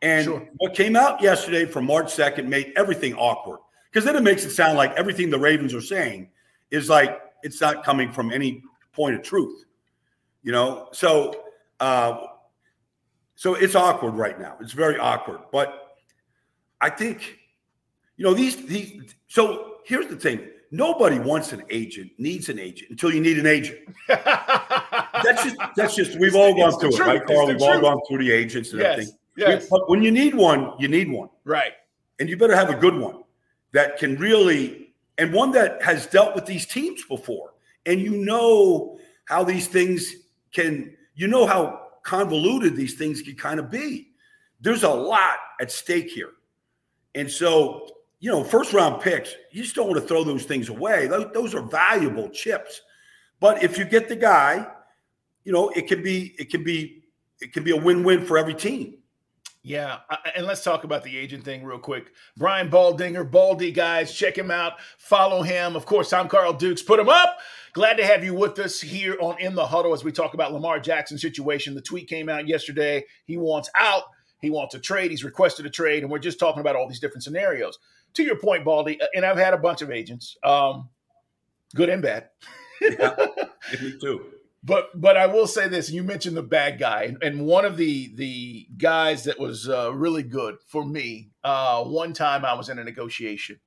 And 0.00 0.24
sure. 0.24 0.48
what 0.56 0.74
came 0.74 0.96
out 0.96 1.22
yesterday 1.22 1.64
from 1.64 1.86
March 1.86 2.06
2nd 2.06 2.46
made 2.46 2.72
everything 2.76 3.14
awkward 3.14 3.60
because 3.94 4.04
then 4.04 4.16
it 4.16 4.24
makes 4.24 4.44
it 4.44 4.50
sound 4.50 4.76
like 4.76 4.92
everything 4.94 5.30
the 5.30 5.38
Ravens 5.38 5.72
are 5.72 5.80
saying 5.80 6.28
is 6.72 6.88
like 6.88 7.20
it's 7.44 7.60
not 7.60 7.84
coming 7.84 8.10
from 8.10 8.32
any 8.32 8.64
point 8.92 9.14
of 9.14 9.22
truth, 9.22 9.66
you 10.42 10.50
know. 10.50 10.88
So, 10.92 11.44
uh, 11.78 12.26
so 13.36 13.54
it's 13.54 13.76
awkward 13.76 14.14
right 14.14 14.38
now. 14.40 14.56
It's 14.60 14.72
very 14.72 14.98
awkward. 14.98 15.42
But 15.52 15.94
I 16.80 16.90
think, 16.90 17.38
you 18.16 18.24
know, 18.24 18.34
these 18.34 18.56
these. 18.66 19.14
So 19.28 19.76
here's 19.84 20.08
the 20.08 20.16
thing: 20.16 20.40
nobody 20.72 21.20
wants 21.20 21.52
an 21.52 21.62
agent, 21.70 22.10
needs 22.18 22.48
an 22.48 22.58
agent 22.58 22.90
until 22.90 23.14
you 23.14 23.20
need 23.20 23.38
an 23.38 23.46
agent. 23.46 23.78
that's 24.08 25.44
just 25.44 25.56
that's 25.76 25.94
just 25.94 26.18
we've 26.18 26.34
all 26.34 26.52
gone 26.52 26.80
through 26.80 26.94
it, 26.94 26.96
truth. 26.96 27.06
right, 27.06 27.24
Carl? 27.24 27.46
We've 27.46 27.62
all 27.62 27.80
gone 27.80 28.00
through 28.08 28.24
the 28.24 28.32
agents 28.32 28.72
and 28.72 28.80
yes. 28.80 28.92
everything. 28.92 29.14
Yes. 29.36 29.68
But 29.70 29.88
when 29.88 30.02
you 30.02 30.10
need 30.10 30.34
one, 30.34 30.72
you 30.80 30.88
need 30.88 31.08
one. 31.12 31.28
Right. 31.44 31.74
And 32.18 32.28
you 32.28 32.36
better 32.36 32.56
have 32.56 32.70
a 32.70 32.76
good 32.76 32.96
one 32.96 33.23
that 33.74 33.98
can 33.98 34.16
really 34.16 34.84
and 35.18 35.32
one 35.32 35.52
that 35.52 35.82
has 35.82 36.06
dealt 36.06 36.34
with 36.34 36.46
these 36.46 36.66
teams 36.66 37.04
before. 37.04 37.54
And 37.86 38.00
you 38.00 38.16
know 38.16 38.98
how 39.26 39.44
these 39.44 39.68
things 39.68 40.14
can, 40.52 40.96
you 41.14 41.28
know 41.28 41.46
how 41.46 41.80
convoluted 42.02 42.76
these 42.76 42.94
things 42.94 43.22
can 43.22 43.34
kind 43.36 43.60
of 43.60 43.70
be. 43.70 44.08
There's 44.60 44.82
a 44.82 44.90
lot 44.90 45.36
at 45.60 45.70
stake 45.70 46.08
here. 46.08 46.30
And 47.14 47.30
so, 47.30 47.88
you 48.18 48.30
know, 48.30 48.42
first 48.42 48.72
round 48.72 49.02
picks, 49.02 49.34
you 49.52 49.62
just 49.62 49.74
don't 49.74 49.88
want 49.88 50.00
to 50.00 50.06
throw 50.06 50.24
those 50.24 50.44
things 50.44 50.68
away. 50.68 51.06
Those, 51.06 51.54
are 51.54 51.62
valuable 51.62 52.28
chips. 52.30 52.80
But 53.38 53.62
if 53.62 53.78
you 53.78 53.84
get 53.84 54.08
the 54.08 54.16
guy, 54.16 54.66
you 55.44 55.52
know, 55.52 55.68
it 55.70 55.86
can 55.86 56.02
be, 56.02 56.34
it 56.38 56.50
can 56.50 56.64
be, 56.64 57.04
it 57.40 57.52
can 57.52 57.62
be 57.62 57.72
a 57.72 57.76
win-win 57.76 58.24
for 58.24 58.38
every 58.38 58.54
team. 58.54 58.98
Yeah, 59.66 60.00
and 60.36 60.46
let's 60.46 60.62
talk 60.62 60.84
about 60.84 61.04
the 61.04 61.16
agent 61.16 61.42
thing 61.42 61.64
real 61.64 61.78
quick. 61.78 62.12
Brian 62.36 62.68
Baldinger, 62.68 63.28
Baldy 63.28 63.72
guys, 63.72 64.12
check 64.12 64.36
him 64.36 64.50
out, 64.50 64.74
follow 64.98 65.40
him. 65.40 65.74
Of 65.74 65.86
course, 65.86 66.12
I'm 66.12 66.28
Carl 66.28 66.52
Dukes. 66.52 66.82
Put 66.82 67.00
him 67.00 67.08
up. 67.08 67.38
Glad 67.72 67.96
to 67.96 68.04
have 68.04 68.22
you 68.22 68.34
with 68.34 68.58
us 68.58 68.78
here 68.78 69.16
on 69.22 69.40
In 69.40 69.54
the 69.54 69.64
Huddle 69.64 69.94
as 69.94 70.04
we 70.04 70.12
talk 70.12 70.34
about 70.34 70.52
Lamar 70.52 70.80
Jackson 70.80 71.16
situation. 71.16 71.74
The 71.74 71.80
tweet 71.80 72.10
came 72.10 72.28
out 72.28 72.46
yesterday. 72.46 73.06
He 73.24 73.38
wants 73.38 73.70
out. 73.74 74.02
He 74.42 74.50
wants 74.50 74.74
a 74.74 74.78
trade. 74.78 75.10
He's 75.10 75.24
requested 75.24 75.64
a 75.64 75.70
trade, 75.70 76.02
and 76.02 76.12
we're 76.12 76.18
just 76.18 76.38
talking 76.38 76.60
about 76.60 76.76
all 76.76 76.86
these 76.86 77.00
different 77.00 77.22
scenarios. 77.22 77.78
To 78.14 78.22
your 78.22 78.36
point, 78.36 78.66
Baldy, 78.66 79.00
uh, 79.00 79.06
and 79.14 79.24
I've 79.24 79.38
had 79.38 79.54
a 79.54 79.58
bunch 79.58 79.80
of 79.80 79.90
agents, 79.90 80.36
um, 80.44 80.90
good 81.74 81.88
and 81.88 82.02
bad. 82.02 82.28
yeah, 82.82 83.16
me 83.80 83.98
too 83.98 84.26
but 84.64 84.98
but 84.98 85.16
I 85.18 85.26
will 85.26 85.46
say 85.46 85.68
this: 85.68 85.90
you 85.90 86.02
mentioned 86.02 86.36
the 86.36 86.42
bad 86.42 86.78
guy, 86.78 87.14
and 87.20 87.46
one 87.46 87.66
of 87.66 87.76
the 87.76 88.14
the 88.14 88.66
guys 88.78 89.24
that 89.24 89.38
was 89.38 89.68
uh, 89.68 89.92
really 89.92 90.22
good 90.22 90.56
for 90.66 90.84
me. 90.84 91.30
Uh, 91.44 91.84
one 91.84 92.14
time 92.14 92.46
I 92.46 92.54
was 92.54 92.70
in 92.70 92.78
a 92.78 92.84
negotiation, 92.84 93.60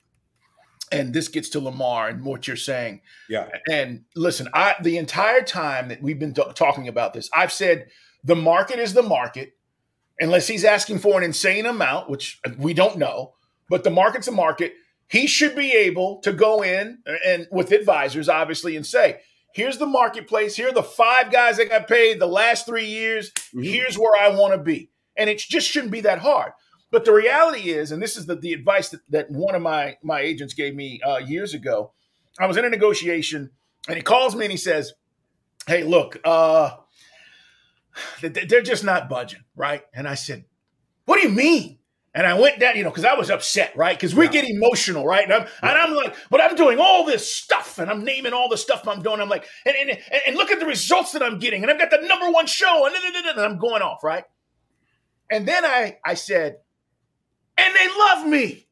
and 0.91 1.13
this 1.13 1.27
gets 1.27 1.49
to 1.49 1.59
Lamar 1.59 2.07
and 2.09 2.25
what 2.25 2.47
you're 2.47 2.55
saying. 2.55 3.01
Yeah. 3.29 3.47
And 3.69 4.05
listen, 4.15 4.49
I 4.55 4.75
the 4.81 4.97
entire 4.97 5.43
time 5.43 5.89
that 5.89 6.01
we've 6.01 6.17
been 6.17 6.33
t- 6.33 6.41
talking 6.55 6.87
about 6.87 7.13
this, 7.13 7.29
I've 7.31 7.53
said 7.53 7.89
the 8.23 8.35
market 8.35 8.79
is 8.79 8.93
the 8.93 9.03
market, 9.03 9.51
unless 10.19 10.47
he's 10.47 10.65
asking 10.65 10.97
for 10.97 11.15
an 11.15 11.23
insane 11.23 11.67
amount, 11.67 12.09
which 12.09 12.41
we 12.57 12.73
don't 12.73 12.97
know. 12.97 13.35
But 13.69 13.83
the 13.83 13.91
market's 13.91 14.27
a 14.27 14.31
market. 14.31 14.73
He 15.09 15.27
should 15.27 15.55
be 15.55 15.71
able 15.73 16.21
to 16.21 16.33
go 16.33 16.63
in 16.63 16.99
and 17.23 17.47
with 17.51 17.71
advisors, 17.71 18.27
obviously, 18.27 18.75
and 18.75 18.85
say 18.85 19.19
Here's 19.57 19.79
the 19.79 19.87
marketplace. 19.87 20.55
Here 20.55 20.69
are 20.69 20.71
the 20.71 20.83
five 20.83 21.31
guys 21.31 21.57
that 21.57 21.69
got 21.69 21.87
paid 21.87 22.19
the 22.19 22.27
last 22.27 22.67
three 22.67 22.85
years. 22.85 23.31
Mm-hmm. 23.31 23.63
Here's 23.63 23.97
where 23.97 24.15
I 24.15 24.29
want 24.29 24.53
to 24.53 24.59
be. 24.59 24.91
And 25.17 25.31
it 25.31 25.39
just 25.39 25.67
shouldn't 25.67 25.91
be 25.91 26.01
that 26.01 26.19
hard. 26.19 26.51
But 26.91 27.05
the 27.05 27.11
reality 27.11 27.71
is, 27.71 27.91
and 27.91 27.99
this 27.99 28.17
is 28.17 28.27
the, 28.27 28.35
the 28.35 28.53
advice 28.53 28.89
that, 28.89 29.01
that 29.09 29.31
one 29.31 29.55
of 29.55 29.63
my, 29.63 29.97
my 30.03 30.19
agents 30.19 30.53
gave 30.53 30.75
me 30.75 31.01
uh, 31.01 31.17
years 31.17 31.55
ago. 31.55 31.91
I 32.39 32.45
was 32.45 32.55
in 32.55 32.65
a 32.65 32.69
negotiation 32.69 33.49
and 33.87 33.97
he 33.97 34.03
calls 34.03 34.35
me 34.35 34.45
and 34.45 34.51
he 34.51 34.59
says, 34.59 34.93
Hey, 35.65 35.83
look, 35.83 36.19
uh, 36.23 36.75
they're 38.21 38.61
just 38.61 38.83
not 38.83 39.09
budging, 39.09 39.43
right? 39.55 39.81
And 39.91 40.07
I 40.07 40.13
said, 40.13 40.45
What 41.05 41.19
do 41.19 41.27
you 41.27 41.33
mean? 41.33 41.76
And 42.17 42.25
I 42.25 42.33
went 42.33 42.59
down, 42.59 42.75
you 42.75 42.83
know, 42.83 42.89
because 42.89 43.05
I 43.05 43.13
was 43.13 43.29
upset, 43.29 43.77
right? 43.77 43.95
Because 43.95 44.15
we 44.15 44.25
yeah. 44.25 44.31
get 44.31 44.45
emotional, 44.49 45.05
right? 45.05 45.23
And 45.23 45.31
I'm, 45.31 45.41
yeah. 45.43 45.69
and 45.69 45.77
I'm 45.77 45.93
like, 45.93 46.15
but 46.31 46.41
I'm 46.41 46.55
doing 46.55 46.79
all 46.79 47.05
this 47.05 47.31
stuff 47.31 47.77
and 47.77 47.91
I'm 47.91 48.03
naming 48.03 48.33
all 48.33 48.49
the 48.49 48.57
stuff 48.57 48.87
I'm 48.87 49.03
doing. 49.03 49.21
I'm 49.21 49.29
like, 49.29 49.45
and, 49.67 49.75
and, 49.75 49.99
and 50.25 50.35
look 50.35 50.49
at 50.49 50.59
the 50.59 50.65
results 50.65 51.11
that 51.11 51.21
I'm 51.21 51.37
getting. 51.37 51.61
And 51.61 51.71
I've 51.71 51.77
got 51.77 51.91
the 51.91 52.07
number 52.07 52.31
one 52.31 52.47
show 52.47 52.87
and, 52.87 52.95
and 52.95 53.39
I'm 53.39 53.59
going 53.59 53.83
off, 53.83 54.03
right? 54.03 54.23
And 55.29 55.47
then 55.47 55.63
I, 55.63 55.99
I 56.03 56.15
said, 56.15 56.57
and 57.55 57.75
they 57.75 57.87
love 57.87 58.25
me. 58.25 58.65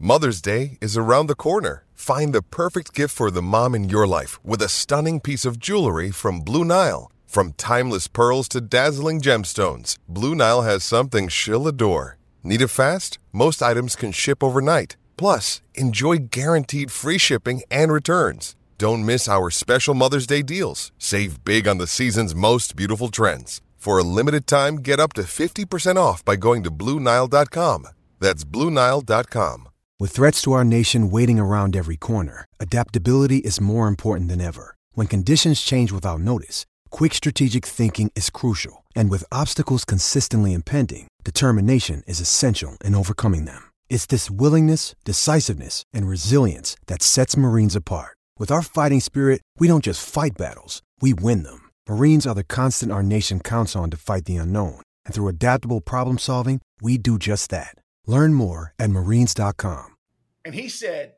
Mother's 0.00 0.42
Day 0.42 0.76
is 0.80 0.96
around 0.96 1.28
the 1.28 1.36
corner. 1.36 1.84
Find 1.94 2.32
the 2.32 2.42
perfect 2.42 2.94
gift 2.94 3.14
for 3.14 3.30
the 3.30 3.42
mom 3.42 3.76
in 3.76 3.88
your 3.88 4.08
life 4.08 4.44
with 4.44 4.60
a 4.60 4.68
stunning 4.68 5.20
piece 5.20 5.44
of 5.44 5.60
jewelry 5.60 6.10
from 6.10 6.40
Blue 6.40 6.64
Nile. 6.64 7.12
From 7.26 7.52
timeless 7.52 8.08
pearls 8.08 8.48
to 8.48 8.60
dazzling 8.60 9.20
gemstones, 9.20 9.98
Blue 10.08 10.34
Nile 10.34 10.62
has 10.62 10.82
something 10.82 11.28
she'll 11.28 11.68
adore. 11.68 12.18
Need 12.46 12.60
it 12.60 12.68
fast? 12.68 13.18
Most 13.32 13.62
items 13.62 13.96
can 13.96 14.12
ship 14.12 14.44
overnight. 14.44 14.96
Plus, 15.16 15.62
enjoy 15.74 16.18
guaranteed 16.30 16.92
free 16.92 17.16
shipping 17.16 17.62
and 17.70 17.90
returns. 17.90 18.54
Don't 18.76 19.06
miss 19.06 19.26
our 19.28 19.48
special 19.50 19.94
Mother's 19.94 20.26
Day 20.26 20.42
deals. 20.42 20.92
Save 20.98 21.42
big 21.42 21.66
on 21.66 21.78
the 21.78 21.86
season's 21.86 22.34
most 22.34 22.76
beautiful 22.76 23.08
trends. 23.08 23.62
For 23.78 23.98
a 23.98 24.02
limited 24.02 24.46
time, 24.46 24.76
get 24.76 25.00
up 25.00 25.14
to 25.14 25.22
50% 25.22 25.96
off 25.96 26.22
by 26.22 26.36
going 26.36 26.62
to 26.64 26.70
Bluenile.com. 26.70 27.88
That's 28.20 28.44
Bluenile.com. 28.44 29.68
With 30.00 30.10
threats 30.10 30.42
to 30.42 30.52
our 30.52 30.64
nation 30.64 31.10
waiting 31.10 31.38
around 31.38 31.74
every 31.74 31.96
corner, 31.96 32.44
adaptability 32.60 33.38
is 33.38 33.60
more 33.60 33.88
important 33.88 34.28
than 34.28 34.40
ever. 34.42 34.74
When 34.92 35.06
conditions 35.06 35.62
change 35.62 35.92
without 35.92 36.20
notice, 36.20 36.66
quick 36.90 37.14
strategic 37.14 37.64
thinking 37.64 38.10
is 38.14 38.28
crucial. 38.28 38.83
And 38.94 39.10
with 39.10 39.24
obstacles 39.32 39.84
consistently 39.84 40.52
impending, 40.52 41.08
Determination 41.24 42.02
is 42.06 42.20
essential 42.20 42.76
in 42.84 42.94
overcoming 42.94 43.46
them. 43.46 43.70
It's 43.88 44.04
this 44.04 44.30
willingness, 44.30 44.94
decisiveness, 45.04 45.84
and 45.92 46.06
resilience 46.06 46.76
that 46.86 47.02
sets 47.02 47.36
Marines 47.36 47.74
apart. 47.74 48.18
With 48.38 48.50
our 48.50 48.60
fighting 48.60 49.00
spirit, 49.00 49.40
we 49.58 49.66
don't 49.66 49.84
just 49.84 50.06
fight 50.06 50.32
battles, 50.36 50.82
we 51.00 51.14
win 51.14 51.42
them. 51.42 51.70
Marines 51.88 52.26
are 52.26 52.34
the 52.34 52.44
constant 52.44 52.92
our 52.92 53.02
nation 53.02 53.40
counts 53.40 53.74
on 53.74 53.90
to 53.90 53.96
fight 53.96 54.26
the 54.26 54.36
unknown. 54.36 54.82
And 55.06 55.14
through 55.14 55.28
adaptable 55.28 55.80
problem 55.80 56.18
solving, 56.18 56.60
we 56.82 56.98
do 56.98 57.18
just 57.18 57.48
that. 57.50 57.74
Learn 58.06 58.34
more 58.34 58.74
at 58.78 58.90
marines.com. 58.90 59.96
And 60.44 60.54
he 60.54 60.68
said, 60.68 61.14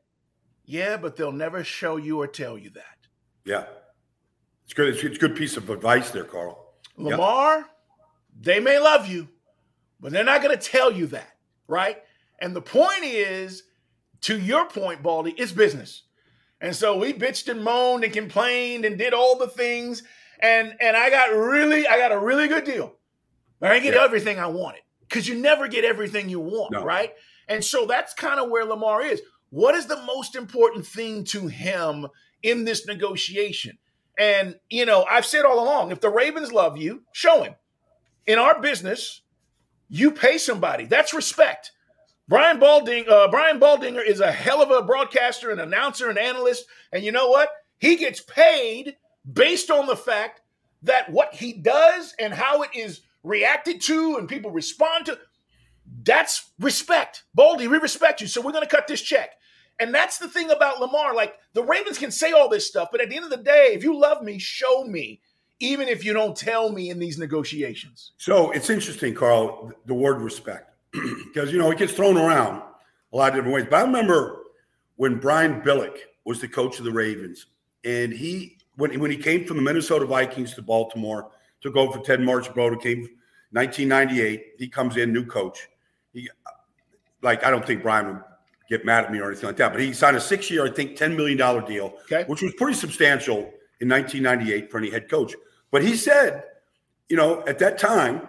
Yeah, 0.63 0.95
but 0.95 1.17
they'll 1.17 1.33
never 1.33 1.65
show 1.65 1.97
you 1.97 2.21
or 2.21 2.27
tell 2.27 2.57
you 2.57 2.69
that. 2.71 3.07
Yeah. 3.43 3.65
It's 4.63 4.73
good. 4.73 4.89
It's, 4.89 5.03
a 5.03 5.09
good 5.19 5.35
piece 5.35 5.57
of 5.57 5.69
advice 5.69 6.11
there, 6.11 6.23
Carl. 6.23 6.66
Lamar, 6.97 7.57
yep. 7.57 7.65
they 8.41 8.59
may 8.59 8.79
love 8.79 9.07
you, 9.07 9.27
but 9.99 10.11
they're 10.11 10.23
not 10.23 10.41
going 10.41 10.57
to 10.57 10.61
tell 10.69 10.91
you 10.91 11.07
that, 11.07 11.37
right? 11.67 11.97
And 12.39 12.55
the 12.55 12.61
point 12.61 13.03
is, 13.03 13.63
to 14.21 14.39
your 14.39 14.65
point, 14.65 15.03
Baldy, 15.03 15.33
it's 15.37 15.51
business. 15.51 16.03
And 16.59 16.75
so 16.75 16.97
we 16.97 17.13
bitched 17.13 17.49
and 17.49 17.63
moaned 17.63 18.03
and 18.03 18.11
complained 18.11 18.83
and 18.83 18.97
did 18.97 19.13
all 19.13 19.37
the 19.37 19.47
things. 19.47 20.03
And 20.39 20.73
and 20.81 20.97
I 20.97 21.09
got 21.09 21.35
really, 21.35 21.87
I 21.87 21.97
got 21.97 22.11
a 22.11 22.19
really 22.19 22.47
good 22.47 22.63
deal. 22.63 22.95
But 23.59 23.71
I 23.71 23.73
didn't 23.75 23.91
get 23.91 23.95
yeah. 23.95 24.03
everything 24.03 24.39
I 24.39 24.47
wanted. 24.47 24.81
Because 25.01 25.27
you 25.27 25.35
never 25.35 25.67
get 25.67 25.85
everything 25.85 26.29
you 26.29 26.39
want, 26.39 26.73
no. 26.73 26.83
right? 26.83 27.13
And 27.47 27.63
so 27.63 27.85
that's 27.85 28.13
kind 28.13 28.39
of 28.39 28.49
where 28.49 28.65
Lamar 28.65 29.03
is. 29.03 29.21
What 29.49 29.75
is 29.75 29.85
the 29.85 30.01
most 30.03 30.35
important 30.35 30.85
thing 30.85 31.23
to 31.25 31.47
him 31.47 32.07
in 32.43 32.65
this 32.65 32.85
negotiation? 32.85 33.77
And, 34.17 34.59
you 34.69 34.85
know, 34.85 35.05
I've 35.09 35.25
said 35.25 35.45
all 35.45 35.63
along 35.63 35.91
if 35.91 36.01
the 36.01 36.09
Ravens 36.09 36.51
love 36.51 36.77
you, 36.77 37.03
show 37.11 37.43
him. 37.43 37.55
In 38.25 38.39
our 38.39 38.59
business, 38.59 39.21
you 39.89 40.11
pay 40.11 40.37
somebody. 40.37 40.85
That's 40.85 41.13
respect. 41.13 41.71
Brian 42.27 42.59
Balding, 42.59 43.05
uh, 43.07 43.29
Brian 43.29 43.59
Baldinger 43.59 44.05
is 44.05 44.19
a 44.19 44.31
hell 44.31 44.61
of 44.61 44.69
a 44.69 44.85
broadcaster, 44.85 45.49
and 45.49 45.61
announcer, 45.61 46.09
and 46.09 46.17
analyst. 46.17 46.65
And 46.91 47.03
you 47.03 47.11
know 47.11 47.29
what? 47.29 47.49
He 47.77 47.95
gets 47.95 48.19
paid 48.19 48.97
based 49.31 49.71
on 49.71 49.87
the 49.87 49.95
fact 49.95 50.41
that 50.83 51.09
what 51.09 51.35
he 51.35 51.53
does 51.53 52.13
and 52.19 52.33
how 52.33 52.63
it 52.63 52.71
is 52.75 53.01
reacted 53.23 53.81
to 53.81 54.17
and 54.17 54.27
people 54.27 54.51
respond 54.51 55.05
to. 55.05 55.19
That's 56.03 56.51
respect. 56.59 57.23
Baldy, 57.33 57.67
we 57.67 57.77
respect 57.77 58.19
you. 58.19 58.27
So 58.27 58.41
we're 58.41 58.51
going 58.51 58.67
to 58.67 58.75
cut 58.75 58.87
this 58.87 59.01
check. 59.01 59.31
And 59.79 59.93
that's 59.93 60.17
the 60.17 60.27
thing 60.27 60.49
about 60.49 60.79
Lamar. 60.79 61.13
Like 61.13 61.35
the 61.53 61.63
Ravens 61.63 61.97
can 61.97 62.11
say 62.11 62.31
all 62.31 62.49
this 62.49 62.67
stuff, 62.67 62.89
but 62.91 63.01
at 63.01 63.09
the 63.09 63.15
end 63.15 63.25
of 63.25 63.31
the 63.31 63.37
day, 63.37 63.71
if 63.73 63.83
you 63.83 63.97
love 63.97 64.23
me, 64.23 64.39
show 64.39 64.83
me, 64.83 65.21
even 65.59 65.87
if 65.87 66.03
you 66.03 66.13
don't 66.13 66.35
tell 66.35 66.71
me 66.71 66.89
in 66.89 66.99
these 66.99 67.17
negotiations. 67.17 68.13
So 68.17 68.51
it's 68.51 68.69
interesting, 68.69 69.13
Carl, 69.13 69.71
the 69.85 69.93
word 69.93 70.21
respect, 70.21 70.71
because 70.91 71.51
you 71.51 71.59
know 71.59 71.71
it 71.71 71.77
gets 71.77 71.93
thrown 71.93 72.17
around 72.17 72.61
a 73.13 73.17
lot 73.17 73.29
of 73.29 73.35
different 73.35 73.53
ways. 73.53 73.65
But 73.69 73.77
I 73.77 73.81
remember 73.81 74.43
when 74.95 75.19
Brian 75.19 75.61
Billick 75.61 75.97
was 76.25 76.41
the 76.41 76.47
coach 76.47 76.79
of 76.79 76.85
the 76.85 76.91
Ravens, 76.91 77.45
and 77.83 78.11
he 78.11 78.57
when 78.77 78.99
when 78.99 79.11
he 79.11 79.17
came 79.17 79.45
from 79.45 79.57
the 79.57 79.63
Minnesota 79.63 80.05
Vikings 80.05 80.55
to 80.55 80.61
Baltimore, 80.61 81.31
took 81.61 81.75
over 81.75 81.99
for 81.99 82.03
Ted 82.03 82.19
Marchibroda, 82.19 82.81
came 82.81 83.07
1998. 83.51 84.43
He 84.57 84.67
comes 84.67 84.97
in, 84.97 85.13
new 85.13 85.25
coach. 85.25 85.69
He 86.13 86.29
uh, 86.29 86.51
like 87.21 87.43
I 87.43 87.51
don't 87.51 87.65
think 87.65 87.83
Brian 87.83 88.07
would 88.07 88.23
get 88.69 88.85
mad 88.85 89.05
at 89.05 89.11
me 89.11 89.19
or 89.19 89.27
anything 89.27 89.47
like 89.47 89.57
that, 89.57 89.71
but 89.71 89.81
he 89.81 89.93
signed 89.93 90.17
a 90.17 90.21
six-year, 90.21 90.65
I 90.65 90.71
think, 90.71 90.95
ten 90.95 91.15
million 91.15 91.37
dollar 91.37 91.61
deal, 91.61 91.93
okay. 92.03 92.23
which 92.27 92.41
was 92.41 92.53
pretty 92.55 92.77
substantial 92.77 93.51
in 93.79 93.89
1998 93.89 94.71
for 94.71 94.77
any 94.77 94.89
head 94.89 95.09
coach. 95.09 95.33
But 95.71 95.83
he 95.83 95.95
said, 95.95 96.43
you 97.09 97.17
know, 97.17 97.43
at 97.47 97.59
that 97.59 97.77
time 97.77 98.27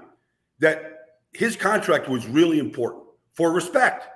that 0.61 0.99
his 1.33 1.57
contract 1.57 2.09
was 2.09 2.27
really 2.27 2.59
important 2.59 3.05
for 3.35 3.53
respect. 3.53 4.07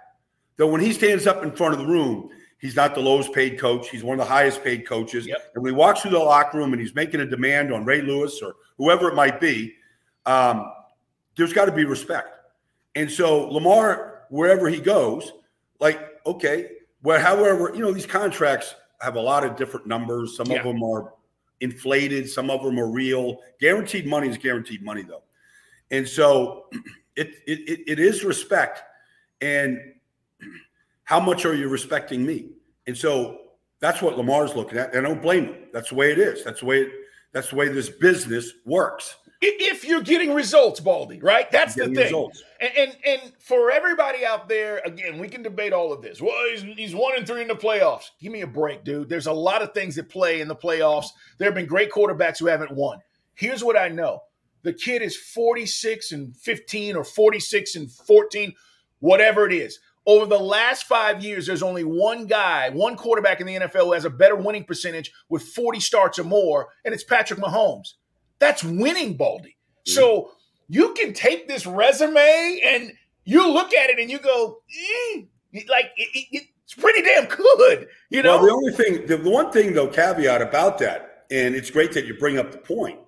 That 0.56 0.66
when 0.66 0.80
he 0.80 0.92
stands 0.92 1.26
up 1.26 1.42
in 1.42 1.52
front 1.52 1.74
of 1.74 1.80
the 1.80 1.86
room, 1.86 2.28
he's 2.58 2.76
not 2.76 2.94
the 2.94 3.00
lowest 3.00 3.32
paid 3.32 3.58
coach. 3.58 3.88
He's 3.88 4.04
one 4.04 4.18
of 4.18 4.26
the 4.26 4.30
highest 4.30 4.62
paid 4.62 4.86
coaches. 4.86 5.26
Yep. 5.26 5.52
And 5.54 5.62
when 5.62 5.72
he 5.72 5.76
walks 5.76 6.02
through 6.02 6.12
the 6.12 6.18
locker 6.18 6.58
room 6.58 6.72
and 6.72 6.80
he's 6.80 6.94
making 6.94 7.20
a 7.20 7.26
demand 7.26 7.72
on 7.72 7.84
Ray 7.84 8.02
Lewis 8.02 8.40
or 8.42 8.54
whoever 8.78 9.08
it 9.08 9.14
might 9.14 9.40
be, 9.40 9.74
um, 10.26 10.70
there's 11.36 11.52
got 11.52 11.66
to 11.66 11.72
be 11.72 11.84
respect. 11.84 12.28
And 12.94 13.10
so 13.10 13.48
Lamar, 13.48 14.24
wherever 14.28 14.68
he 14.68 14.80
goes, 14.80 15.32
like, 15.80 16.11
okay, 16.26 16.70
well, 17.02 17.20
however, 17.20 17.72
you 17.74 17.80
know, 17.80 17.92
these 17.92 18.06
contracts 18.06 18.74
have 19.00 19.16
a 19.16 19.20
lot 19.20 19.44
of 19.44 19.56
different 19.56 19.86
numbers. 19.86 20.36
Some 20.36 20.46
Yeah. 20.50 20.58
of 20.58 20.64
them 20.64 20.82
are 20.82 21.12
inflated, 21.60 22.28
some 22.28 22.50
of 22.50 22.62
them 22.62 22.78
are 22.78 22.88
real. 22.88 23.38
Guaranteed 23.60 24.06
money 24.06 24.28
is 24.28 24.38
guaranteed 24.38 24.82
money, 24.82 25.02
though. 25.02 25.22
And 25.90 26.08
so 26.08 26.66
it 27.16 27.28
it, 27.46 27.60
it, 27.68 27.80
it 27.86 27.98
is 27.98 28.24
respect. 28.24 28.82
And 29.40 29.78
how 31.04 31.20
much 31.20 31.44
are 31.44 31.54
you 31.54 31.68
respecting 31.68 32.24
me? 32.24 32.50
And 32.86 32.96
so 32.96 33.38
that's 33.80 34.00
what 34.00 34.16
Lamar's 34.16 34.54
looking 34.54 34.78
at. 34.78 34.94
And 34.94 35.06
I 35.06 35.08
don't 35.10 35.22
blame 35.22 35.46
him. 35.46 35.56
That's 35.72 35.88
the 35.90 35.96
way 35.96 36.12
it 36.12 36.18
is. 36.18 36.44
That's 36.44 36.60
the 36.60 36.66
way 36.66 36.82
it, 36.82 36.92
that's 37.32 37.50
the 37.50 37.56
way 37.56 37.68
this 37.68 37.88
business 37.88 38.52
works. 38.64 39.16
If 39.44 39.84
you're 39.84 40.02
getting 40.02 40.32
results, 40.32 40.78
Baldy, 40.78 41.18
right? 41.18 41.50
That's 41.50 41.74
the 41.74 41.86
thing. 41.92 42.30
And, 42.60 42.72
and 42.78 42.96
and 43.04 43.32
for 43.40 43.72
everybody 43.72 44.24
out 44.24 44.48
there, 44.48 44.80
again, 44.84 45.18
we 45.18 45.28
can 45.28 45.42
debate 45.42 45.72
all 45.72 45.92
of 45.92 46.00
this. 46.00 46.22
Well, 46.22 46.36
he's, 46.48 46.62
he's 46.62 46.94
one 46.94 47.16
and 47.16 47.26
three 47.26 47.42
in 47.42 47.48
the 47.48 47.54
playoffs. 47.56 48.10
Give 48.20 48.30
me 48.30 48.42
a 48.42 48.46
break, 48.46 48.84
dude. 48.84 49.08
There's 49.08 49.26
a 49.26 49.32
lot 49.32 49.60
of 49.60 49.74
things 49.74 49.96
that 49.96 50.08
play 50.08 50.40
in 50.40 50.46
the 50.46 50.54
playoffs. 50.54 51.08
There 51.38 51.48
have 51.48 51.56
been 51.56 51.66
great 51.66 51.90
quarterbacks 51.90 52.38
who 52.38 52.46
haven't 52.46 52.70
won. 52.70 53.00
Here's 53.34 53.64
what 53.64 53.76
I 53.76 53.88
know: 53.88 54.20
the 54.62 54.72
kid 54.72 55.02
is 55.02 55.16
46 55.16 56.12
and 56.12 56.36
15 56.36 56.94
or 56.94 57.02
46 57.02 57.74
and 57.74 57.90
14, 57.90 58.54
whatever 59.00 59.44
it 59.44 59.52
is. 59.52 59.80
Over 60.06 60.26
the 60.26 60.38
last 60.38 60.84
five 60.84 61.22
years, 61.22 61.46
there's 61.46 61.62
only 61.62 61.84
one 61.84 62.26
guy, 62.26 62.70
one 62.70 62.96
quarterback 62.96 63.40
in 63.40 63.46
the 63.46 63.56
NFL 63.56 63.84
who 63.84 63.92
has 63.92 64.04
a 64.04 64.10
better 64.10 64.36
winning 64.36 64.64
percentage 64.64 65.12
with 65.28 65.42
40 65.42 65.80
starts 65.80 66.18
or 66.18 66.24
more, 66.24 66.68
and 66.84 66.94
it's 66.94 67.04
Patrick 67.04 67.40
Mahomes. 67.40 67.94
That's 68.42 68.64
winning, 68.64 69.16
Baldy. 69.16 69.56
So 69.86 70.32
you 70.68 70.94
can 70.94 71.12
take 71.12 71.46
this 71.46 71.64
resume 71.64 72.60
and 72.64 72.92
you 73.24 73.48
look 73.48 73.72
at 73.72 73.88
it 73.88 74.00
and 74.00 74.10
you 74.10 74.18
go, 74.18 74.58
eh, 75.14 75.22
like 75.68 75.92
it- 75.96 76.26
it- 76.32 76.48
it's 76.64 76.74
pretty 76.74 77.02
damn 77.02 77.26
good, 77.26 77.86
you 78.10 78.20
know. 78.22 78.38
Well, 78.38 78.46
the 78.46 78.52
only 78.52 78.72
thing, 78.72 79.06
the, 79.06 79.18
one 79.30 79.52
thing 79.52 79.74
though, 79.74 79.86
caveat 79.86 80.42
about 80.42 80.78
that, 80.78 81.24
and 81.30 81.54
it's 81.54 81.70
great 81.70 81.92
that 81.92 82.04
you 82.06 82.14
bring 82.14 82.36
up 82.38 82.50
the 82.50 82.58
point, 82.58 82.98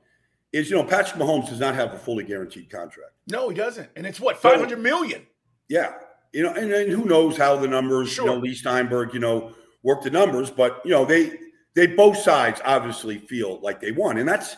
is 0.53 0.71
you 0.71 0.77
know 0.77 0.85
Patrick 0.85 1.21
Mahomes 1.21 1.49
does 1.49 1.59
not 1.59 1.75
have 1.75 1.93
a 1.93 1.99
fully 1.99 2.23
guaranteed 2.25 2.71
contract. 2.71 3.11
no, 3.29 3.49
he 3.49 3.57
doesn't, 3.57 3.89
and 3.97 4.07
it's 4.07 4.21
what 4.21 4.37
500 4.37 4.79
million. 4.79 5.27
Yeah, 5.69 5.95
you 6.33 6.43
know, 6.45 6.53
and, 6.53 6.71
and 6.73 6.93
who 6.93 7.07
knows 7.07 7.37
how 7.37 7.57
the 7.57 7.67
numbers, 7.67 8.17
you 8.17 8.25
know, 8.27 8.35
Sure. 8.35 8.41
Leigh 8.43 8.55
Steinberg, 8.55 9.15
you 9.15 9.21
know, 9.21 9.53
work 9.83 10.03
the 10.03 10.11
numbers, 10.11 10.51
but 10.51 10.81
you 10.85 10.91
know 10.93 11.05
they 11.05 11.33
they 11.75 11.87
both 11.89 12.19
sides 12.19 12.61
obviously 12.65 13.19
feel 13.19 13.59
like 13.63 13.81
they 13.81 13.91
won, 13.93 14.19
and 14.19 14.29
that's 14.29 14.55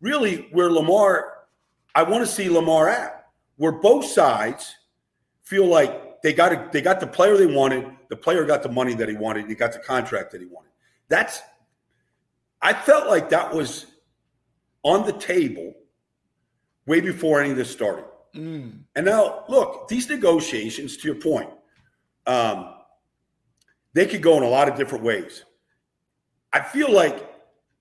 really 0.00 0.48
where 0.52 0.70
Lamar. 0.70 1.34
I 1.94 2.04
want 2.04 2.24
to 2.24 2.30
see 2.30 2.48
Lamar 2.48 2.88
at 2.88 3.26
where 3.56 3.72
both 3.72 4.04
sides 4.04 4.76
feel 5.42 5.66
like 5.66 6.22
they 6.22 6.32
got 6.32 6.52
a, 6.52 6.68
they 6.72 6.80
got 6.80 7.00
the 7.00 7.06
player 7.06 7.36
they 7.36 7.46
wanted, 7.46 7.84
the 8.08 8.16
player 8.16 8.44
got 8.44 8.62
the 8.62 8.68
money 8.68 8.94
that 8.94 9.08
he 9.08 9.16
wanted, 9.16 9.48
he 9.48 9.54
got 9.54 9.72
the 9.72 9.80
contract 9.80 10.30
that 10.30 10.40
he 10.40 10.46
wanted. 10.46 10.70
That's 11.08 11.40
I 12.62 12.72
felt 12.72 13.08
like 13.08 13.30
that 13.30 13.52
was 13.52 13.86
on 14.82 15.06
the 15.06 15.12
table 15.12 15.74
way 16.86 17.00
before 17.00 17.40
any 17.40 17.50
of 17.50 17.56
this 17.56 17.70
started. 17.70 18.04
Mm. 18.34 18.80
And 18.94 19.06
now, 19.06 19.44
look, 19.48 19.88
these 19.88 20.08
negotiations, 20.08 20.96
to 20.98 21.08
your 21.08 21.16
point, 21.16 21.50
um, 22.26 22.74
they 23.92 24.06
could 24.06 24.22
go 24.22 24.36
in 24.36 24.42
a 24.42 24.48
lot 24.48 24.68
of 24.68 24.76
different 24.76 25.04
ways. 25.04 25.44
I 26.52 26.60
feel 26.60 26.92
like 26.92 27.28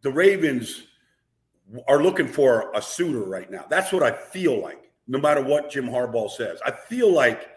the 0.02 0.12
Ravens 0.12 0.84
are 1.88 2.02
looking 2.02 2.28
for 2.28 2.72
a 2.74 2.82
suitor 2.82 3.24
right 3.24 3.50
now. 3.52 3.66
That's 3.70 3.92
what 3.92 4.04
I 4.04 4.12
feel 4.12 4.62
like, 4.62 4.92
no 5.08 5.20
matter 5.20 5.42
what 5.42 5.70
Jim 5.70 5.88
Harbaugh 5.88 6.30
says. 6.32 6.60
I 6.66 6.72
feel 6.72 7.12
like 7.14 7.48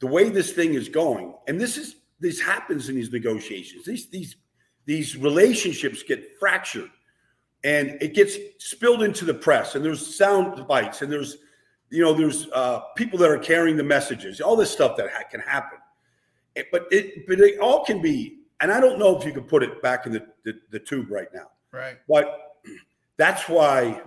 the 0.00 0.06
way 0.06 0.28
this 0.28 0.52
thing 0.52 0.74
is 0.74 0.88
going, 0.88 1.34
and 1.46 1.60
this 1.60 1.76
is 1.76 1.96
this 2.20 2.40
happens 2.40 2.88
in 2.88 2.94
these 2.96 3.12
negotiations. 3.12 3.84
These 3.84 4.08
these 4.08 4.36
these 4.86 5.16
relationships 5.16 6.02
get 6.02 6.38
fractured 6.38 6.90
and 7.64 7.98
it 8.00 8.14
gets 8.14 8.36
spilled 8.58 9.02
into 9.02 9.24
the 9.24 9.34
press 9.34 9.74
and 9.74 9.84
there's 9.84 10.14
sound 10.16 10.66
bites 10.66 11.02
and 11.02 11.10
there's 11.12 11.38
you 11.90 12.02
know 12.02 12.14
there's 12.14 12.48
uh, 12.54 12.80
people 12.96 13.18
that 13.18 13.28
are 13.30 13.38
carrying 13.38 13.76
the 13.76 13.82
messages 13.82 14.40
all 14.40 14.54
this 14.56 14.70
stuff 14.70 14.96
that 14.96 15.10
ha- 15.10 15.24
can 15.30 15.40
happen 15.40 15.76
but 16.72 16.86
it 16.92 17.26
but 17.26 17.40
it 17.40 17.58
all 17.58 17.84
can 17.84 18.00
be 18.00 18.38
and 18.60 18.70
i 18.72 18.80
don't 18.80 18.98
know 18.98 19.18
if 19.18 19.26
you 19.26 19.32
could 19.32 19.48
put 19.48 19.62
it 19.64 19.82
back 19.82 20.06
in 20.06 20.12
the, 20.12 20.24
the, 20.44 20.54
the 20.70 20.78
tube 20.78 21.10
right 21.10 21.28
now 21.34 21.48
Right. 21.72 21.98
but 22.08 22.47
that's 23.18 23.48
why 23.48 24.00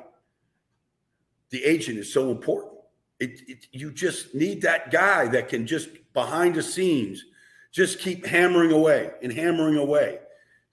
the 1.51 1.63
agent 1.63 1.99
is 1.99 2.11
so 2.11 2.31
important 2.31 2.73
it, 3.19 3.41
it, 3.47 3.67
you 3.71 3.91
just 3.91 4.33
need 4.33 4.63
that 4.63 4.89
guy 4.91 5.27
that 5.27 5.47
can 5.47 5.67
just 5.67 5.89
behind 6.13 6.55
the 6.55 6.63
scenes 6.63 7.23
just 7.71 7.99
keep 7.99 8.25
hammering 8.25 8.71
away 8.71 9.11
and 9.21 9.31
hammering 9.31 9.77
away 9.77 10.19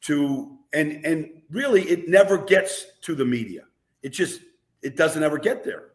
to 0.01 0.57
and 0.73 1.05
and 1.05 1.29
really 1.51 1.83
it 1.83 2.09
never 2.09 2.39
gets 2.39 2.87
to 3.03 3.15
the 3.15 3.25
media 3.25 3.63
it 4.03 4.11
just 4.11 4.41
it 4.83 4.97
doesn't 4.97 5.23
ever 5.23 5.39
get 5.39 5.65
there 5.65 5.91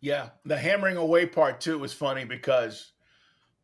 Yeah, 0.00 0.30
the 0.44 0.56
hammering 0.56 0.96
away 0.96 1.26
part 1.26 1.60
too 1.60 1.78
was 1.78 1.92
funny 1.92 2.24
because 2.24 2.92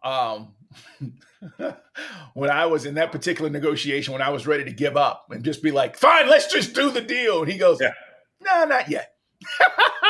um 0.04 0.54
when 2.35 2.50
I 2.50 2.66
was 2.66 2.87
in 2.87 2.94
that 2.94 3.12
particular 3.12 3.50
negotiation, 3.50 4.12
when 4.12 4.22
I 4.22 4.31
was 4.31 4.46
ready 4.46 4.64
to 4.64 4.72
give 4.72 4.96
up 4.96 5.26
and 5.31 5.42
just 5.44 5.62
be 5.62 5.70
like, 5.70 5.96
fine, 5.96 6.28
let's 6.28 6.52
just 6.52 6.74
do 6.74 6.90
the 6.90 7.00
deal. 7.00 7.42
And 7.42 7.50
he 7.50 7.59
goes, 7.59 7.78
Yeah. 7.81 7.92
No, 8.40 8.64
not 8.64 8.88
yet. 8.88 9.14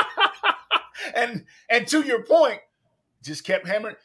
and 1.15 1.45
and 1.69 1.87
to 1.89 2.03
your 2.03 2.23
point, 2.23 2.61
just 3.23 3.45
kept 3.45 3.67
hammering. 3.67 3.97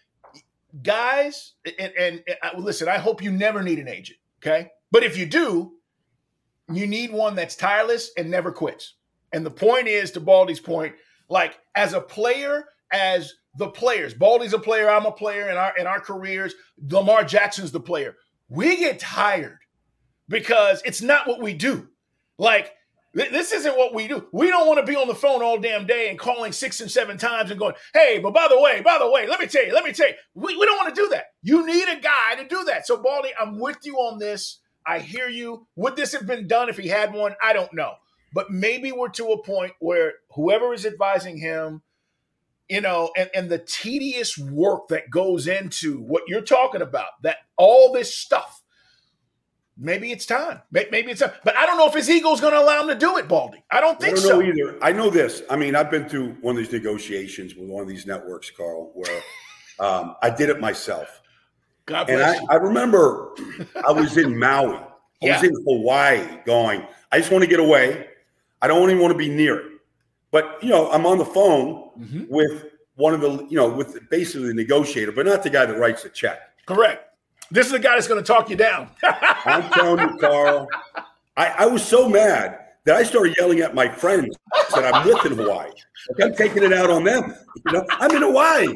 Guys, 0.82 1.54
and, 1.66 1.94
and, 1.98 2.24
and 2.28 2.38
uh, 2.42 2.58
listen, 2.58 2.90
I 2.90 2.98
hope 2.98 3.22
you 3.22 3.32
never 3.32 3.62
need 3.62 3.78
an 3.78 3.88
agent, 3.88 4.18
okay? 4.40 4.72
But 4.92 5.04
if 5.04 5.18
you 5.18 5.28
do, 5.28 5.74
you 6.72 6.88
need 6.88 7.12
one 7.12 7.36
that's 7.36 7.56
tireless 7.56 8.12
and 8.18 8.32
never 8.32 8.52
quits. 8.52 8.96
And 9.32 9.46
the 9.46 9.52
point 9.52 9.88
is, 9.88 10.12
to 10.12 10.20
Baldy's 10.20 10.60
point, 10.60 10.96
like 11.30 11.60
as 11.76 11.94
a 11.94 12.02
player, 12.02 12.66
as 12.92 13.34
the 13.58 13.70
players, 13.70 14.14
Baldy's 14.14 14.54
a 14.54 14.60
player, 14.60 14.90
I'm 14.90 15.06
a 15.06 15.12
player 15.12 15.50
in 15.50 15.58
our 15.58 15.78
in 15.78 15.88
our 15.88 16.00
careers, 16.00 16.56
Lamar 16.90 17.24
Jackson's 17.24 17.72
the 17.72 17.80
player. 17.80 18.16
We 18.50 18.78
get 18.78 19.00
tired 19.00 19.60
because 20.28 20.82
it's 20.86 21.02
not 21.02 21.28
what 21.28 21.42
we 21.42 21.54
do. 21.54 21.88
Like 22.38 22.74
this 23.14 23.52
isn't 23.52 23.78
what 23.78 23.94
we 23.94 24.08
do. 24.08 24.28
We 24.32 24.48
don't 24.48 24.68
want 24.68 24.80
to 24.80 24.92
be 24.92 24.96
on 24.96 25.08
the 25.08 25.16
phone 25.16 25.44
all 25.44 25.60
damn 25.60 25.86
day 25.86 26.10
and 26.10 26.18
calling 26.18 26.52
six 26.52 26.82
and 26.82 26.90
seven 26.90 27.18
times 27.18 27.52
and 27.52 27.60
going, 27.60 27.76
hey, 27.94 28.20
but 28.20 28.34
by 28.34 28.48
the 28.50 28.60
way, 28.60 28.82
by 28.82 28.98
the 29.00 29.10
way, 29.10 29.28
let 29.28 29.40
me 29.40 29.46
tell 29.46 29.66
you, 29.66 29.74
let 29.74 29.84
me 29.84 29.94
tell 29.94 30.08
you. 30.08 30.16
We, 30.34 30.58
we 30.58 30.66
don't 30.66 30.78
want 30.78 30.94
to 30.94 31.02
do 31.02 31.10
that. 31.10 31.26
You 31.44 31.66
need 31.66 31.88
a 31.88 32.00
guy 32.00 32.36
to 32.42 32.48
do 32.48 32.64
that. 32.66 32.88
So, 32.88 33.02
Baldy, 33.02 33.30
I'm 33.40 33.60
with 33.60 33.78
you 33.84 33.98
on 33.98 34.18
this. 34.18 34.60
I 34.86 35.00
hear 35.00 35.30
you. 35.30 35.68
Would 35.76 35.96
this 35.96 36.14
have 36.14 36.26
been 36.26 36.48
done 36.48 36.70
if 36.70 36.78
he 36.78 36.88
had 36.88 37.14
one? 37.14 37.36
I 37.42 37.54
don't 37.54 37.74
know. 37.74 37.94
But 38.34 38.50
maybe 38.50 38.92
we're 38.92 39.10
to 39.10 39.28
a 39.28 39.44
point 39.44 39.74
where 39.80 40.14
whoever 40.32 40.74
is 40.74 40.86
advising 40.86 41.38
him, 41.38 41.84
you 42.68 42.82
know, 42.82 43.12
and, 43.16 43.30
and 43.36 43.50
the 43.50 43.60
tedious 43.60 44.38
work 44.40 44.88
that 44.88 45.12
goes 45.12 45.46
into 45.48 46.00
what 46.00 46.24
you're 46.28 46.42
talking 46.42 46.82
about, 46.82 47.22
that 47.22 47.38
all 47.58 47.94
this 47.94 48.16
stuff, 48.16 48.63
maybe 49.78 50.12
it's 50.12 50.26
time. 50.26 50.62
Maybe 50.72 51.12
it's 51.12 51.22
time. 51.22 51.32
But 51.44 51.56
I 51.58 51.66
don't 51.66 51.78
know 51.78 51.88
if 51.88 51.94
his 51.94 52.10
ego 52.10 52.32
is 52.34 52.42
going 52.42 52.54
to 52.54 52.60
allow 52.60 52.82
him 52.82 52.88
to 52.90 52.96
do 52.96 53.18
it, 53.18 53.28
Baldy. 53.28 53.64
I 53.72 53.82
don't 53.82 53.96
i 53.98 54.06
think 54.06 54.16
don't 54.18 54.26
so. 54.26 54.42
either 54.42 54.78
i 54.84 54.92
know 54.92 55.10
this 55.10 55.42
i 55.50 55.56
mean 55.56 55.76
i've 55.76 55.90
been 55.90 56.08
through 56.08 56.34
one 56.42 56.56
of 56.56 56.64
these 56.64 56.72
negotiations 56.72 57.56
with 57.56 57.68
one 57.68 57.82
of 57.82 57.88
these 57.88 58.06
networks 58.06 58.50
carl 58.52 58.92
where 58.94 59.22
um, 59.80 60.16
i 60.22 60.30
did 60.30 60.50
it 60.50 60.60
myself 60.60 61.22
God 61.86 62.10
and 62.10 62.22
I. 62.22 62.38
I 62.50 62.56
remember 62.56 63.36
I 63.86 63.92
was 63.92 64.16
in 64.18 64.38
Maui. 64.40 64.76
I 64.78 64.86
Yeah. 65.22 65.34
was 65.42 65.50
in 65.50 65.54
Hawaii 65.66 66.40
going, 66.46 66.88
I 67.12 67.18
just 67.20 67.30
want 67.30 67.44
to 67.44 67.50
get 67.50 67.60
away. 67.60 68.08
I 68.62 68.68
don't 68.68 68.90
even 68.90 69.02
want 69.02 69.12
to 69.12 69.18
be 69.18 69.28
near 69.28 69.58
it. 69.60 69.66
But, 70.32 70.60
you 70.64 70.70
know, 70.70 70.90
I'm 70.92 71.06
on 71.06 71.18
the 71.18 71.26
phone 71.26 71.90
Mhm. 72.00 72.30
with 72.30 72.66
one 72.96 73.14
of 73.14 73.20
the, 73.20 73.46
you 73.50 73.58
know, 73.58 73.68
with 73.68 74.10
basically 74.10 74.48
the 74.48 74.54
negotiator, 74.54 75.12
but 75.12 75.26
not 75.26 75.44
the 75.44 75.50
guy 75.50 75.66
that 75.66 75.78
writes 75.78 76.04
the 76.04 76.10
check. 76.10 76.40
Correct. 76.66 77.13
This 77.52 77.68
is 77.68 77.72
the 77.72 77.80
guy 77.80 77.96
that's 77.96 78.08
going 78.08 78.24
to 78.24 78.28
talk 78.28 78.50
you 78.50 78.56
down. 78.56 78.90
I'm 79.04 79.70
telling 79.72 80.10
you, 80.10 80.18
Carl, 80.18 80.68
I, 81.38 81.48
I 81.48 81.66
was 81.66 81.84
so 81.84 82.10
mad 82.10 82.60
that 82.86 82.96
I 82.96 83.04
started 83.04 83.36
yelling 83.40 83.60
at 83.60 83.74
my 83.74 83.88
friends 83.88 84.36
that 84.74 84.94
I'm 84.94 85.08
with 85.08 85.26
in 85.26 85.38
Hawaii. 85.38 85.72
Like 86.10 86.30
I'm 86.30 86.36
taking 86.36 86.64
it 86.64 86.74
out 86.74 86.90
on 86.90 87.04
them. 87.04 87.34
You 87.66 87.72
know, 87.72 87.86
I'm 87.90 88.12
in 88.16 88.22
Hawaii. 88.22 88.68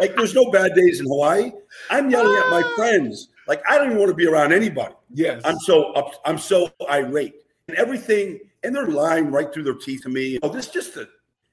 Like 0.00 0.16
there's 0.16 0.34
no 0.34 0.50
bad 0.50 0.74
days 0.74 1.00
in 1.00 1.06
Hawaii. 1.06 1.52
I'm 1.90 2.10
yelling 2.10 2.36
at 2.38 2.50
my 2.50 2.62
friends. 2.74 3.28
Like 3.46 3.62
I 3.68 3.78
don't 3.78 3.88
even 3.88 3.98
want 3.98 4.10
to 4.10 4.14
be 4.14 4.26
around 4.26 4.52
anybody. 4.52 4.94
yes. 5.12 5.42
I'm 5.44 5.58
so 5.60 5.92
up, 5.92 6.14
I'm 6.24 6.38
so 6.38 6.72
irate 6.90 7.34
and 7.68 7.76
everything, 7.76 8.40
and 8.62 8.74
they're 8.74 8.88
lying 8.88 9.30
right 9.30 9.52
through 9.52 9.64
their 9.64 9.74
teeth 9.74 10.02
to 10.02 10.08
me. 10.08 10.38
Oh, 10.42 10.48
this 10.48 10.68
just 10.68 10.96
a, 10.96 11.08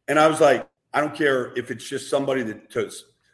and 0.07 0.19
I 0.19 0.27
was 0.27 0.39
like, 0.41 0.67
I 0.93 1.01
don't 1.01 1.15
care 1.15 1.53
if 1.57 1.69
it's 1.71 1.87
just 1.87 2.09
somebody 2.09 2.43
that 2.43 2.71
to 2.71 2.91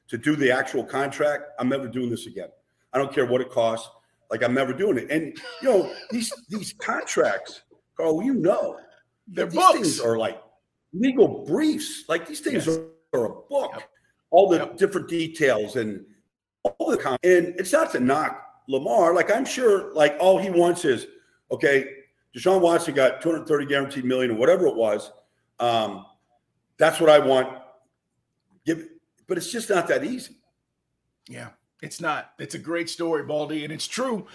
to 0.07 0.17
do 0.17 0.35
the 0.35 0.51
actual 0.51 0.83
contract. 0.83 1.43
I'm 1.59 1.69
never 1.69 1.87
doing 1.87 2.09
this 2.09 2.27
again. 2.27 2.49
I 2.95 2.97
don't 2.97 3.13
care 3.13 3.25
what 3.25 3.41
it 3.41 3.51
costs. 3.51 3.89
Like 4.31 4.41
I'm 4.41 4.53
never 4.53 4.71
doing 4.73 4.97
it. 4.97 5.11
And 5.11 5.37
you 5.61 5.69
know 5.69 5.93
these 6.09 6.31
these 6.49 6.73
contracts, 6.79 7.61
Carl, 7.97 8.23
you 8.23 8.33
know, 8.33 8.79
They're 9.27 9.45
these 9.45 9.55
books. 9.59 9.73
things 9.73 9.99
are 9.99 10.17
like 10.17 10.41
legal 10.93 11.43
briefs. 11.45 12.05
Like 12.07 12.25
these 12.25 12.39
things 12.39 12.65
Yes. 12.65 12.77
are, 13.13 13.19
are 13.19 13.25
a 13.25 13.35
book. 13.49 13.83
All 14.31 14.49
the 14.49 14.57
Yep. 14.57 14.77
different 14.77 15.07
details 15.09 15.75
and 15.75 16.05
all 16.63 16.89
the 16.89 16.97
con- 16.97 17.19
and 17.23 17.47
it's 17.59 17.73
not 17.73 17.91
to 17.91 17.99
knock 17.99 18.41
Lamar. 18.69 19.13
Like 19.13 19.29
I'm 19.29 19.45
sure, 19.45 19.93
like 19.93 20.15
all 20.19 20.37
he 20.39 20.49
wants 20.49 20.85
is 20.85 21.05
okay. 21.51 21.85
Deshaun 22.35 22.61
Watson 22.61 22.93
got 22.95 23.21
230 23.21 23.65
guaranteed 23.65 24.05
million 24.05 24.31
or 24.31 24.35
whatever 24.35 24.65
it 24.67 24.75
was. 24.75 25.11
Um, 25.59 26.05
that's 26.77 26.99
what 26.99 27.09
I 27.09 27.19
want. 27.19 27.61
Give, 28.65 28.87
but 29.27 29.37
it's 29.37 29.51
just 29.51 29.69
not 29.69 29.87
that 29.89 30.03
easy. 30.03 30.35
Yeah, 31.29 31.49
it's 31.85 32.01
not. 32.01 32.31
It's 32.39 32.55
a 32.55 32.59
great 32.59 32.89
story, 32.89 33.23
Baldy, 33.23 33.63
and 33.63 33.71
it's 33.71 33.87
true. 33.87 34.25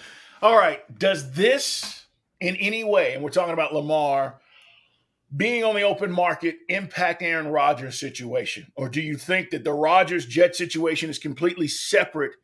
All 0.40 0.56
right. 0.56 0.80
Does 0.98 1.32
this 1.32 2.06
in 2.40 2.56
any 2.56 2.84
way, 2.84 3.12
and 3.12 3.22
we're 3.22 3.30
talking 3.30 3.52
about 3.52 3.74
Lamar 3.74 4.40
being 5.36 5.64
on 5.64 5.74
the 5.74 5.82
open 5.82 6.10
market, 6.10 6.58
impact 6.68 7.22
Aaron 7.22 7.48
Rodgers' 7.48 7.98
situation? 7.98 8.72
Or 8.76 8.88
do 8.88 9.00
you 9.00 9.16
think 9.16 9.50
that 9.50 9.64
the 9.64 9.72
Rodgers 9.72 10.26
Jet 10.26 10.56
situation 10.56 11.10
is 11.10 11.18
completely 11.18 11.68
separate 11.68 12.36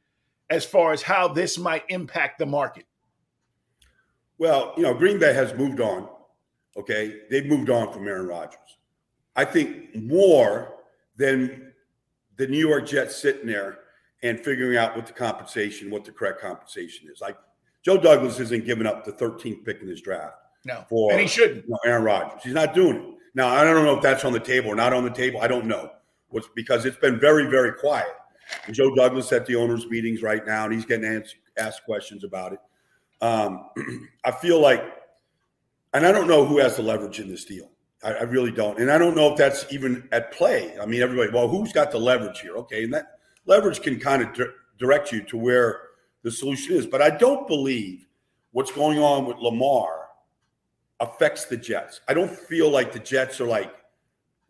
as 0.50 0.64
far 0.64 0.92
as 0.92 1.02
how 1.02 1.28
this 1.28 1.56
might 1.56 1.84
impact 1.88 2.38
the 2.38 2.46
market? 2.46 2.84
Well, 4.38 4.74
you 4.76 4.82
know, 4.82 4.94
Green 4.94 5.18
Bay 5.18 5.32
has 5.32 5.54
moved 5.54 5.80
on. 5.80 6.08
Okay, 6.76 7.22
they've 7.30 7.46
moved 7.46 7.70
on 7.70 7.92
from 7.92 8.06
Aaron 8.06 8.26
Rodgers. 8.26 8.58
I 9.34 9.44
think 9.44 9.94
more 9.94 10.74
than 11.16 11.72
the 12.36 12.46
New 12.46 12.58
York 12.58 12.86
Jets 12.86 13.16
sitting 13.16 13.46
there 13.46 13.78
and 14.22 14.40
figuring 14.40 14.76
out 14.76 14.96
what 14.96 15.06
the 15.06 15.12
compensation, 15.12 15.90
what 15.90 16.04
the 16.04 16.12
correct 16.12 16.40
compensation 16.40 17.08
is. 17.12 17.20
Like 17.20 17.36
Joe 17.82 17.98
Douglas 17.98 18.40
isn't 18.40 18.64
giving 18.64 18.86
up 18.86 19.04
the 19.04 19.12
13th 19.12 19.64
pick 19.64 19.80
in 19.82 19.88
his 19.88 20.00
draft 20.00 20.36
No. 20.64 20.84
for 20.88 21.12
and 21.12 21.20
he 21.20 21.26
shouldn't. 21.26 21.64
you 21.64 21.70
know, 21.70 21.78
Aaron 21.84 22.04
Rodgers. 22.04 22.42
He's 22.42 22.54
not 22.54 22.74
doing 22.74 22.96
it. 22.96 23.04
Now, 23.34 23.48
I 23.48 23.64
don't 23.64 23.84
know 23.84 23.96
if 23.96 24.02
that's 24.02 24.24
on 24.24 24.32
the 24.32 24.40
table 24.40 24.70
or 24.70 24.74
not 24.76 24.92
on 24.94 25.04
the 25.04 25.10
table. 25.10 25.40
I 25.42 25.46
don't 25.48 25.66
know. 25.66 25.90
What's 26.28 26.48
because 26.56 26.84
it's 26.86 26.96
been 26.96 27.20
very, 27.20 27.46
very 27.50 27.72
quiet. 27.72 28.08
And 28.66 28.74
Joe 28.74 28.94
Douglas 28.94 29.30
at 29.32 29.44
the 29.46 29.56
owners' 29.56 29.86
meetings 29.86 30.22
right 30.22 30.44
now, 30.46 30.64
and 30.64 30.72
he's 30.72 30.86
getting 30.86 31.04
asked, 31.04 31.36
asked 31.58 31.84
questions 31.84 32.24
about 32.24 32.52
it. 32.54 32.58
Um, 33.20 33.68
I 34.24 34.30
feel 34.30 34.60
like, 34.60 34.82
and 35.94 36.06
I 36.06 36.12
don't 36.12 36.28
know 36.28 36.44
who 36.44 36.58
has 36.58 36.76
the 36.76 36.82
leverage 36.82 37.20
in 37.20 37.28
this 37.28 37.44
deal. 37.44 37.70
I, 38.04 38.12
I 38.12 38.22
really 38.22 38.50
don't, 38.52 38.78
and 38.78 38.90
I 38.90 38.98
don't 38.98 39.16
know 39.16 39.30
if 39.32 39.36
that's 39.38 39.66
even 39.70 40.08
at 40.12 40.32
play. 40.32 40.76
I 40.80 40.86
mean, 40.86 41.02
everybody, 41.02 41.30
well, 41.32 41.48
who's 41.48 41.72
got 41.72 41.90
the 41.90 41.98
leverage 41.98 42.40
here? 42.40 42.56
Okay, 42.58 42.84
and 42.84 42.94
that 42.94 43.15
leverage 43.46 43.80
can 43.82 43.98
kind 43.98 44.22
of 44.22 44.32
di- 44.34 44.52
direct 44.78 45.12
you 45.12 45.22
to 45.24 45.36
where 45.36 45.80
the 46.22 46.30
solution 46.30 46.76
is. 46.76 46.86
But 46.86 47.02
I 47.02 47.10
don't 47.10 47.46
believe 47.46 48.06
what's 48.52 48.72
going 48.72 48.98
on 48.98 49.26
with 49.26 49.38
Lamar 49.38 50.08
affects 51.00 51.44
the 51.44 51.56
Jets. 51.56 52.00
I 52.08 52.14
don't 52.14 52.30
feel 52.30 52.70
like 52.70 52.92
the 52.92 52.98
Jets 52.98 53.40
are 53.40 53.46
like, 53.46 53.72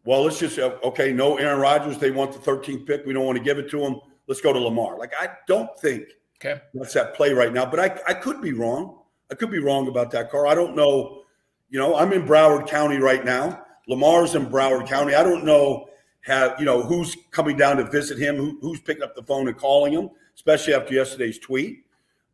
well, 0.04 0.22
let's 0.22 0.38
just 0.38 0.58
uh, 0.58 0.76
okay, 0.84 1.12
no 1.12 1.36
Aaron 1.38 1.60
Rodgers. 1.60 1.98
They 1.98 2.10
want 2.12 2.32
the 2.32 2.38
13th 2.38 2.86
pick. 2.86 3.04
We 3.04 3.12
don't 3.12 3.26
want 3.26 3.38
to 3.38 3.44
give 3.44 3.58
it 3.58 3.68
to 3.70 3.80
them. 3.80 4.00
Let's 4.28 4.40
go 4.40 4.52
to 4.52 4.58
Lamar. 4.58 4.98
Like 4.98 5.12
I 5.18 5.30
don't 5.48 5.76
think 5.80 6.04
Okay. 6.36 6.60
that's 6.74 6.94
at 6.96 7.14
play 7.14 7.32
right 7.32 7.52
now. 7.52 7.64
But 7.64 7.80
I, 7.80 7.98
I 8.08 8.14
could 8.14 8.42
be 8.42 8.52
wrong. 8.52 8.98
I 9.30 9.34
could 9.34 9.50
be 9.50 9.58
wrong 9.58 9.88
about 9.88 10.10
that, 10.12 10.30
Carl. 10.30 10.50
I 10.50 10.54
don't 10.54 10.76
know. 10.76 11.22
You 11.70 11.80
know, 11.80 11.96
I'm 11.96 12.12
in 12.12 12.22
Broward 12.26 12.68
County 12.68 12.98
right 12.98 13.24
now. 13.24 13.64
Lamar's 13.88 14.34
in 14.34 14.46
Broward 14.46 14.86
County. 14.86 15.14
I 15.14 15.22
don't 15.22 15.44
know 15.44 15.88
have 16.26 16.58
you 16.58 16.64
know 16.64 16.82
who's 16.82 17.16
coming 17.30 17.56
down 17.56 17.76
to 17.76 17.84
visit 17.84 18.18
him, 18.18 18.36
who, 18.36 18.58
who's 18.60 18.80
picking 18.80 19.04
up 19.04 19.14
the 19.14 19.22
phone 19.22 19.46
and 19.46 19.56
calling 19.56 19.92
him, 19.92 20.10
especially 20.34 20.74
after 20.74 20.92
yesterday's 20.92 21.38
tweet. 21.38 21.84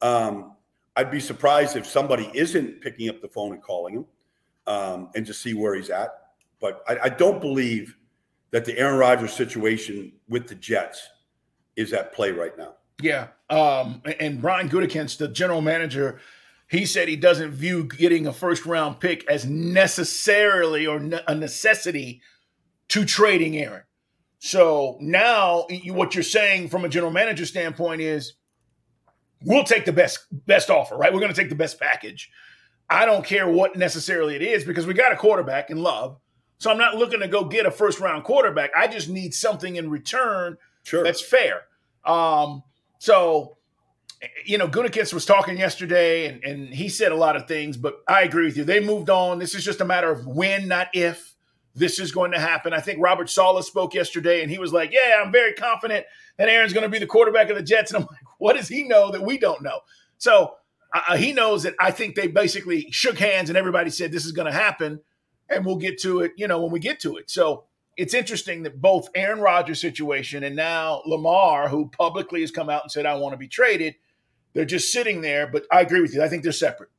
Um, 0.01 0.53
I'd 0.97 1.11
be 1.11 1.21
surprised 1.21 1.77
if 1.77 1.87
somebody 1.87 2.31
isn't 2.35 2.81
picking 2.81 3.09
up 3.09 3.21
the 3.21 3.29
phone 3.29 3.53
and 3.53 3.63
calling 3.63 3.95
him 3.95 4.07
um, 4.67 5.11
and 5.15 5.27
to 5.27 5.35
see 5.35 5.55
where 5.55 5.75
he's 5.75 5.91
at. 5.91 6.11
But 6.61 6.83
I, 6.89 6.99
I 7.05 7.09
don't 7.11 7.41
believe 7.41 7.97
that 8.51 8.65
the 8.65 8.79
Aaron 8.79 8.99
Rodgers 8.99 9.33
situation 9.33 10.13
with 10.29 10.49
the 10.49 10.55
Jets 10.55 11.09
is 11.77 11.93
at 11.93 12.15
play 12.15 12.33
right 12.33 12.57
now. 12.57 12.75
Yeah. 13.01 13.29
Um, 13.51 14.03
and 14.21 14.41
Brian 14.41 14.69
Gutekunst, 14.69 15.19
the 15.19 15.29
general 15.29 15.61
manager, 15.61 16.21
he 16.69 16.87
said 16.87 17.09
he 17.09 17.17
doesn't 17.17 17.51
view 17.51 17.85
getting 17.85 18.27
a 18.27 18.33
first 18.33 18.65
round 18.65 19.01
pick 19.01 19.27
as 19.29 19.45
necessarily 19.45 20.87
or 20.87 21.01
ne- 21.01 21.23
a 21.27 21.35
necessity 21.35 22.23
to 22.93 23.07
trading 23.07 23.57
Aaron. 23.57 23.85
So 24.39 24.99
now 25.01 25.67
you, 25.71 25.95
what 25.95 26.15
you're 26.15 26.23
saying 26.23 26.69
from 26.69 26.85
a 26.85 26.89
general 26.91 27.11
manager 27.11 27.47
standpoint 27.47 28.03
is 28.03 28.35
we'll 29.43 29.65
take 29.65 29.87
the 29.87 29.93
best 29.93 30.27
best 30.47 30.69
offer, 30.69 30.95
right? 30.97 31.11
We're 31.11 31.21
going 31.21 31.33
to 31.33 31.41
take 31.41 31.49
the 31.49 31.55
best 31.55 31.81
package. 31.81 32.31
I 32.91 33.07
don't 33.07 33.25
care 33.25 33.49
what 33.49 33.77
necessarily 33.77 34.37
it 34.37 34.43
is 34.43 34.65
because 34.65 34.87
we 34.87 34.93
got 34.93 35.11
a 35.11 35.17
quarterback 35.17 35.71
in 35.71 35.79
Love. 35.79 36.19
So 36.59 36.71
I'm 36.71 36.77
not 36.77 36.97
looking 36.97 37.21
to 37.21 37.29
go 37.29 37.45
get 37.45 37.65
a 37.65 37.71
first 37.71 37.99
round 37.99 38.25
quarterback. 38.25 38.73
I 38.77 38.89
just 38.89 39.09
need 39.09 39.33
something 39.33 39.77
in 39.77 39.89
return 39.89 40.59
Sure. 40.85 41.03
that's 41.03 41.23
fair. 41.23 41.63
Um, 42.05 42.63
so, 42.99 43.57
you 44.45 44.59
know, 44.59 44.69
Gutekunst 44.69 45.15
was 45.15 45.25
talking 45.25 45.57
yesterday, 45.57 46.27
and, 46.27 46.45
and 46.45 46.69
he 46.75 46.91
said 46.91 47.11
a 47.11 47.17
lot 47.17 47.37
of 47.37 47.49
things, 47.49 47.79
but 47.79 48.03
I 48.07 48.23
agree 48.23 48.45
with 48.45 48.57
you. 48.59 48.65
They 48.65 48.81
moved 48.81 49.09
on. 49.09 49.39
This 49.39 49.55
is 49.55 49.65
just 49.65 49.81
a 49.81 49.85
matter 49.85 50.11
of 50.11 50.27
when, 50.27 50.69
not 50.69 50.89
if, 50.93 51.32
this 51.75 51.99
is 51.99 52.13
going 52.13 52.33
to 52.33 52.39
happen. 52.39 52.73
I 52.73 52.81
think 52.81 53.01
Robert 53.01 53.31
Saleh 53.31 53.65
spoke 53.65 53.95
yesterday, 53.95 54.43
and 54.43 54.51
he 54.51 54.59
was 54.59 54.73
like, 54.73 54.93
"Yeah, 54.93 55.21
I'm 55.23 55.33
very 55.33 55.53
confident 55.55 56.07
that 56.37 56.49
Aaron's 56.49 56.73
going 56.73 56.85
to 56.85 56.91
be 56.91 56.99
the 56.99 57.07
quarterback 57.07 57.51
of 57.51 57.57
the 57.57 57.63
Jets." 57.63 57.93
And 57.93 58.03
I'm 58.03 58.09
like, 58.11 58.21
"What 58.39 58.57
does 58.57 58.69
he 58.69 58.85
know 58.85 59.11
that 59.11 59.23
we 59.23 59.39
don't 59.39 59.63
know?" 59.63 59.81
So 60.19 60.55
uh, 60.93 61.17
he 61.17 61.33
knows 61.33 61.63
that 61.63 61.75
I 61.81 61.91
think 61.91 62.15
they 62.15 62.29
basically 62.29 62.89
shook 62.91 63.19
hands, 63.19 63.49
and 63.49 63.57
everybody 63.57 63.91
said 63.91 64.13
this 64.13 64.27
is 64.27 64.33
going 64.33 64.51
to 64.51 64.57
happen, 64.57 65.01
and 65.49 65.65
we'll 65.65 65.77
get 65.77 66.01
to 66.03 66.21
it, 66.21 66.33
you 66.37 66.47
know, 66.47 66.61
when 66.61 66.71
we 66.71 66.81
get 66.81 67.01
to 67.01 67.17
it. 67.17 67.31
So 67.31 67.65
it's 67.97 68.15
interesting 68.15 68.63
that 68.63 68.81
both 68.81 69.09
Aaron 69.15 69.41
Rodgers' 69.41 69.81
situation 69.81 70.45
and 70.45 70.57
now 70.57 71.03
Lamar, 71.07 71.69
who 71.69 71.91
publicly 71.91 72.41
has 72.41 72.51
come 72.51 72.71
out 72.71 72.83
and 72.83 72.91
said, 72.91 73.07
I 73.07 73.17
want 73.17 73.33
to 73.33 73.39
be 73.39 73.49
traded, 73.49 73.95
they're 74.55 74.65
just 74.65 74.93
sitting 74.93 75.21
there. 75.21 75.47
But 75.47 75.67
I 75.71 75.81
agree 75.81 76.01
with 76.01 76.15
you. 76.15 76.23
I 76.23 76.29
think 76.29 76.43
they're 76.43 76.53
separate. 76.53 76.91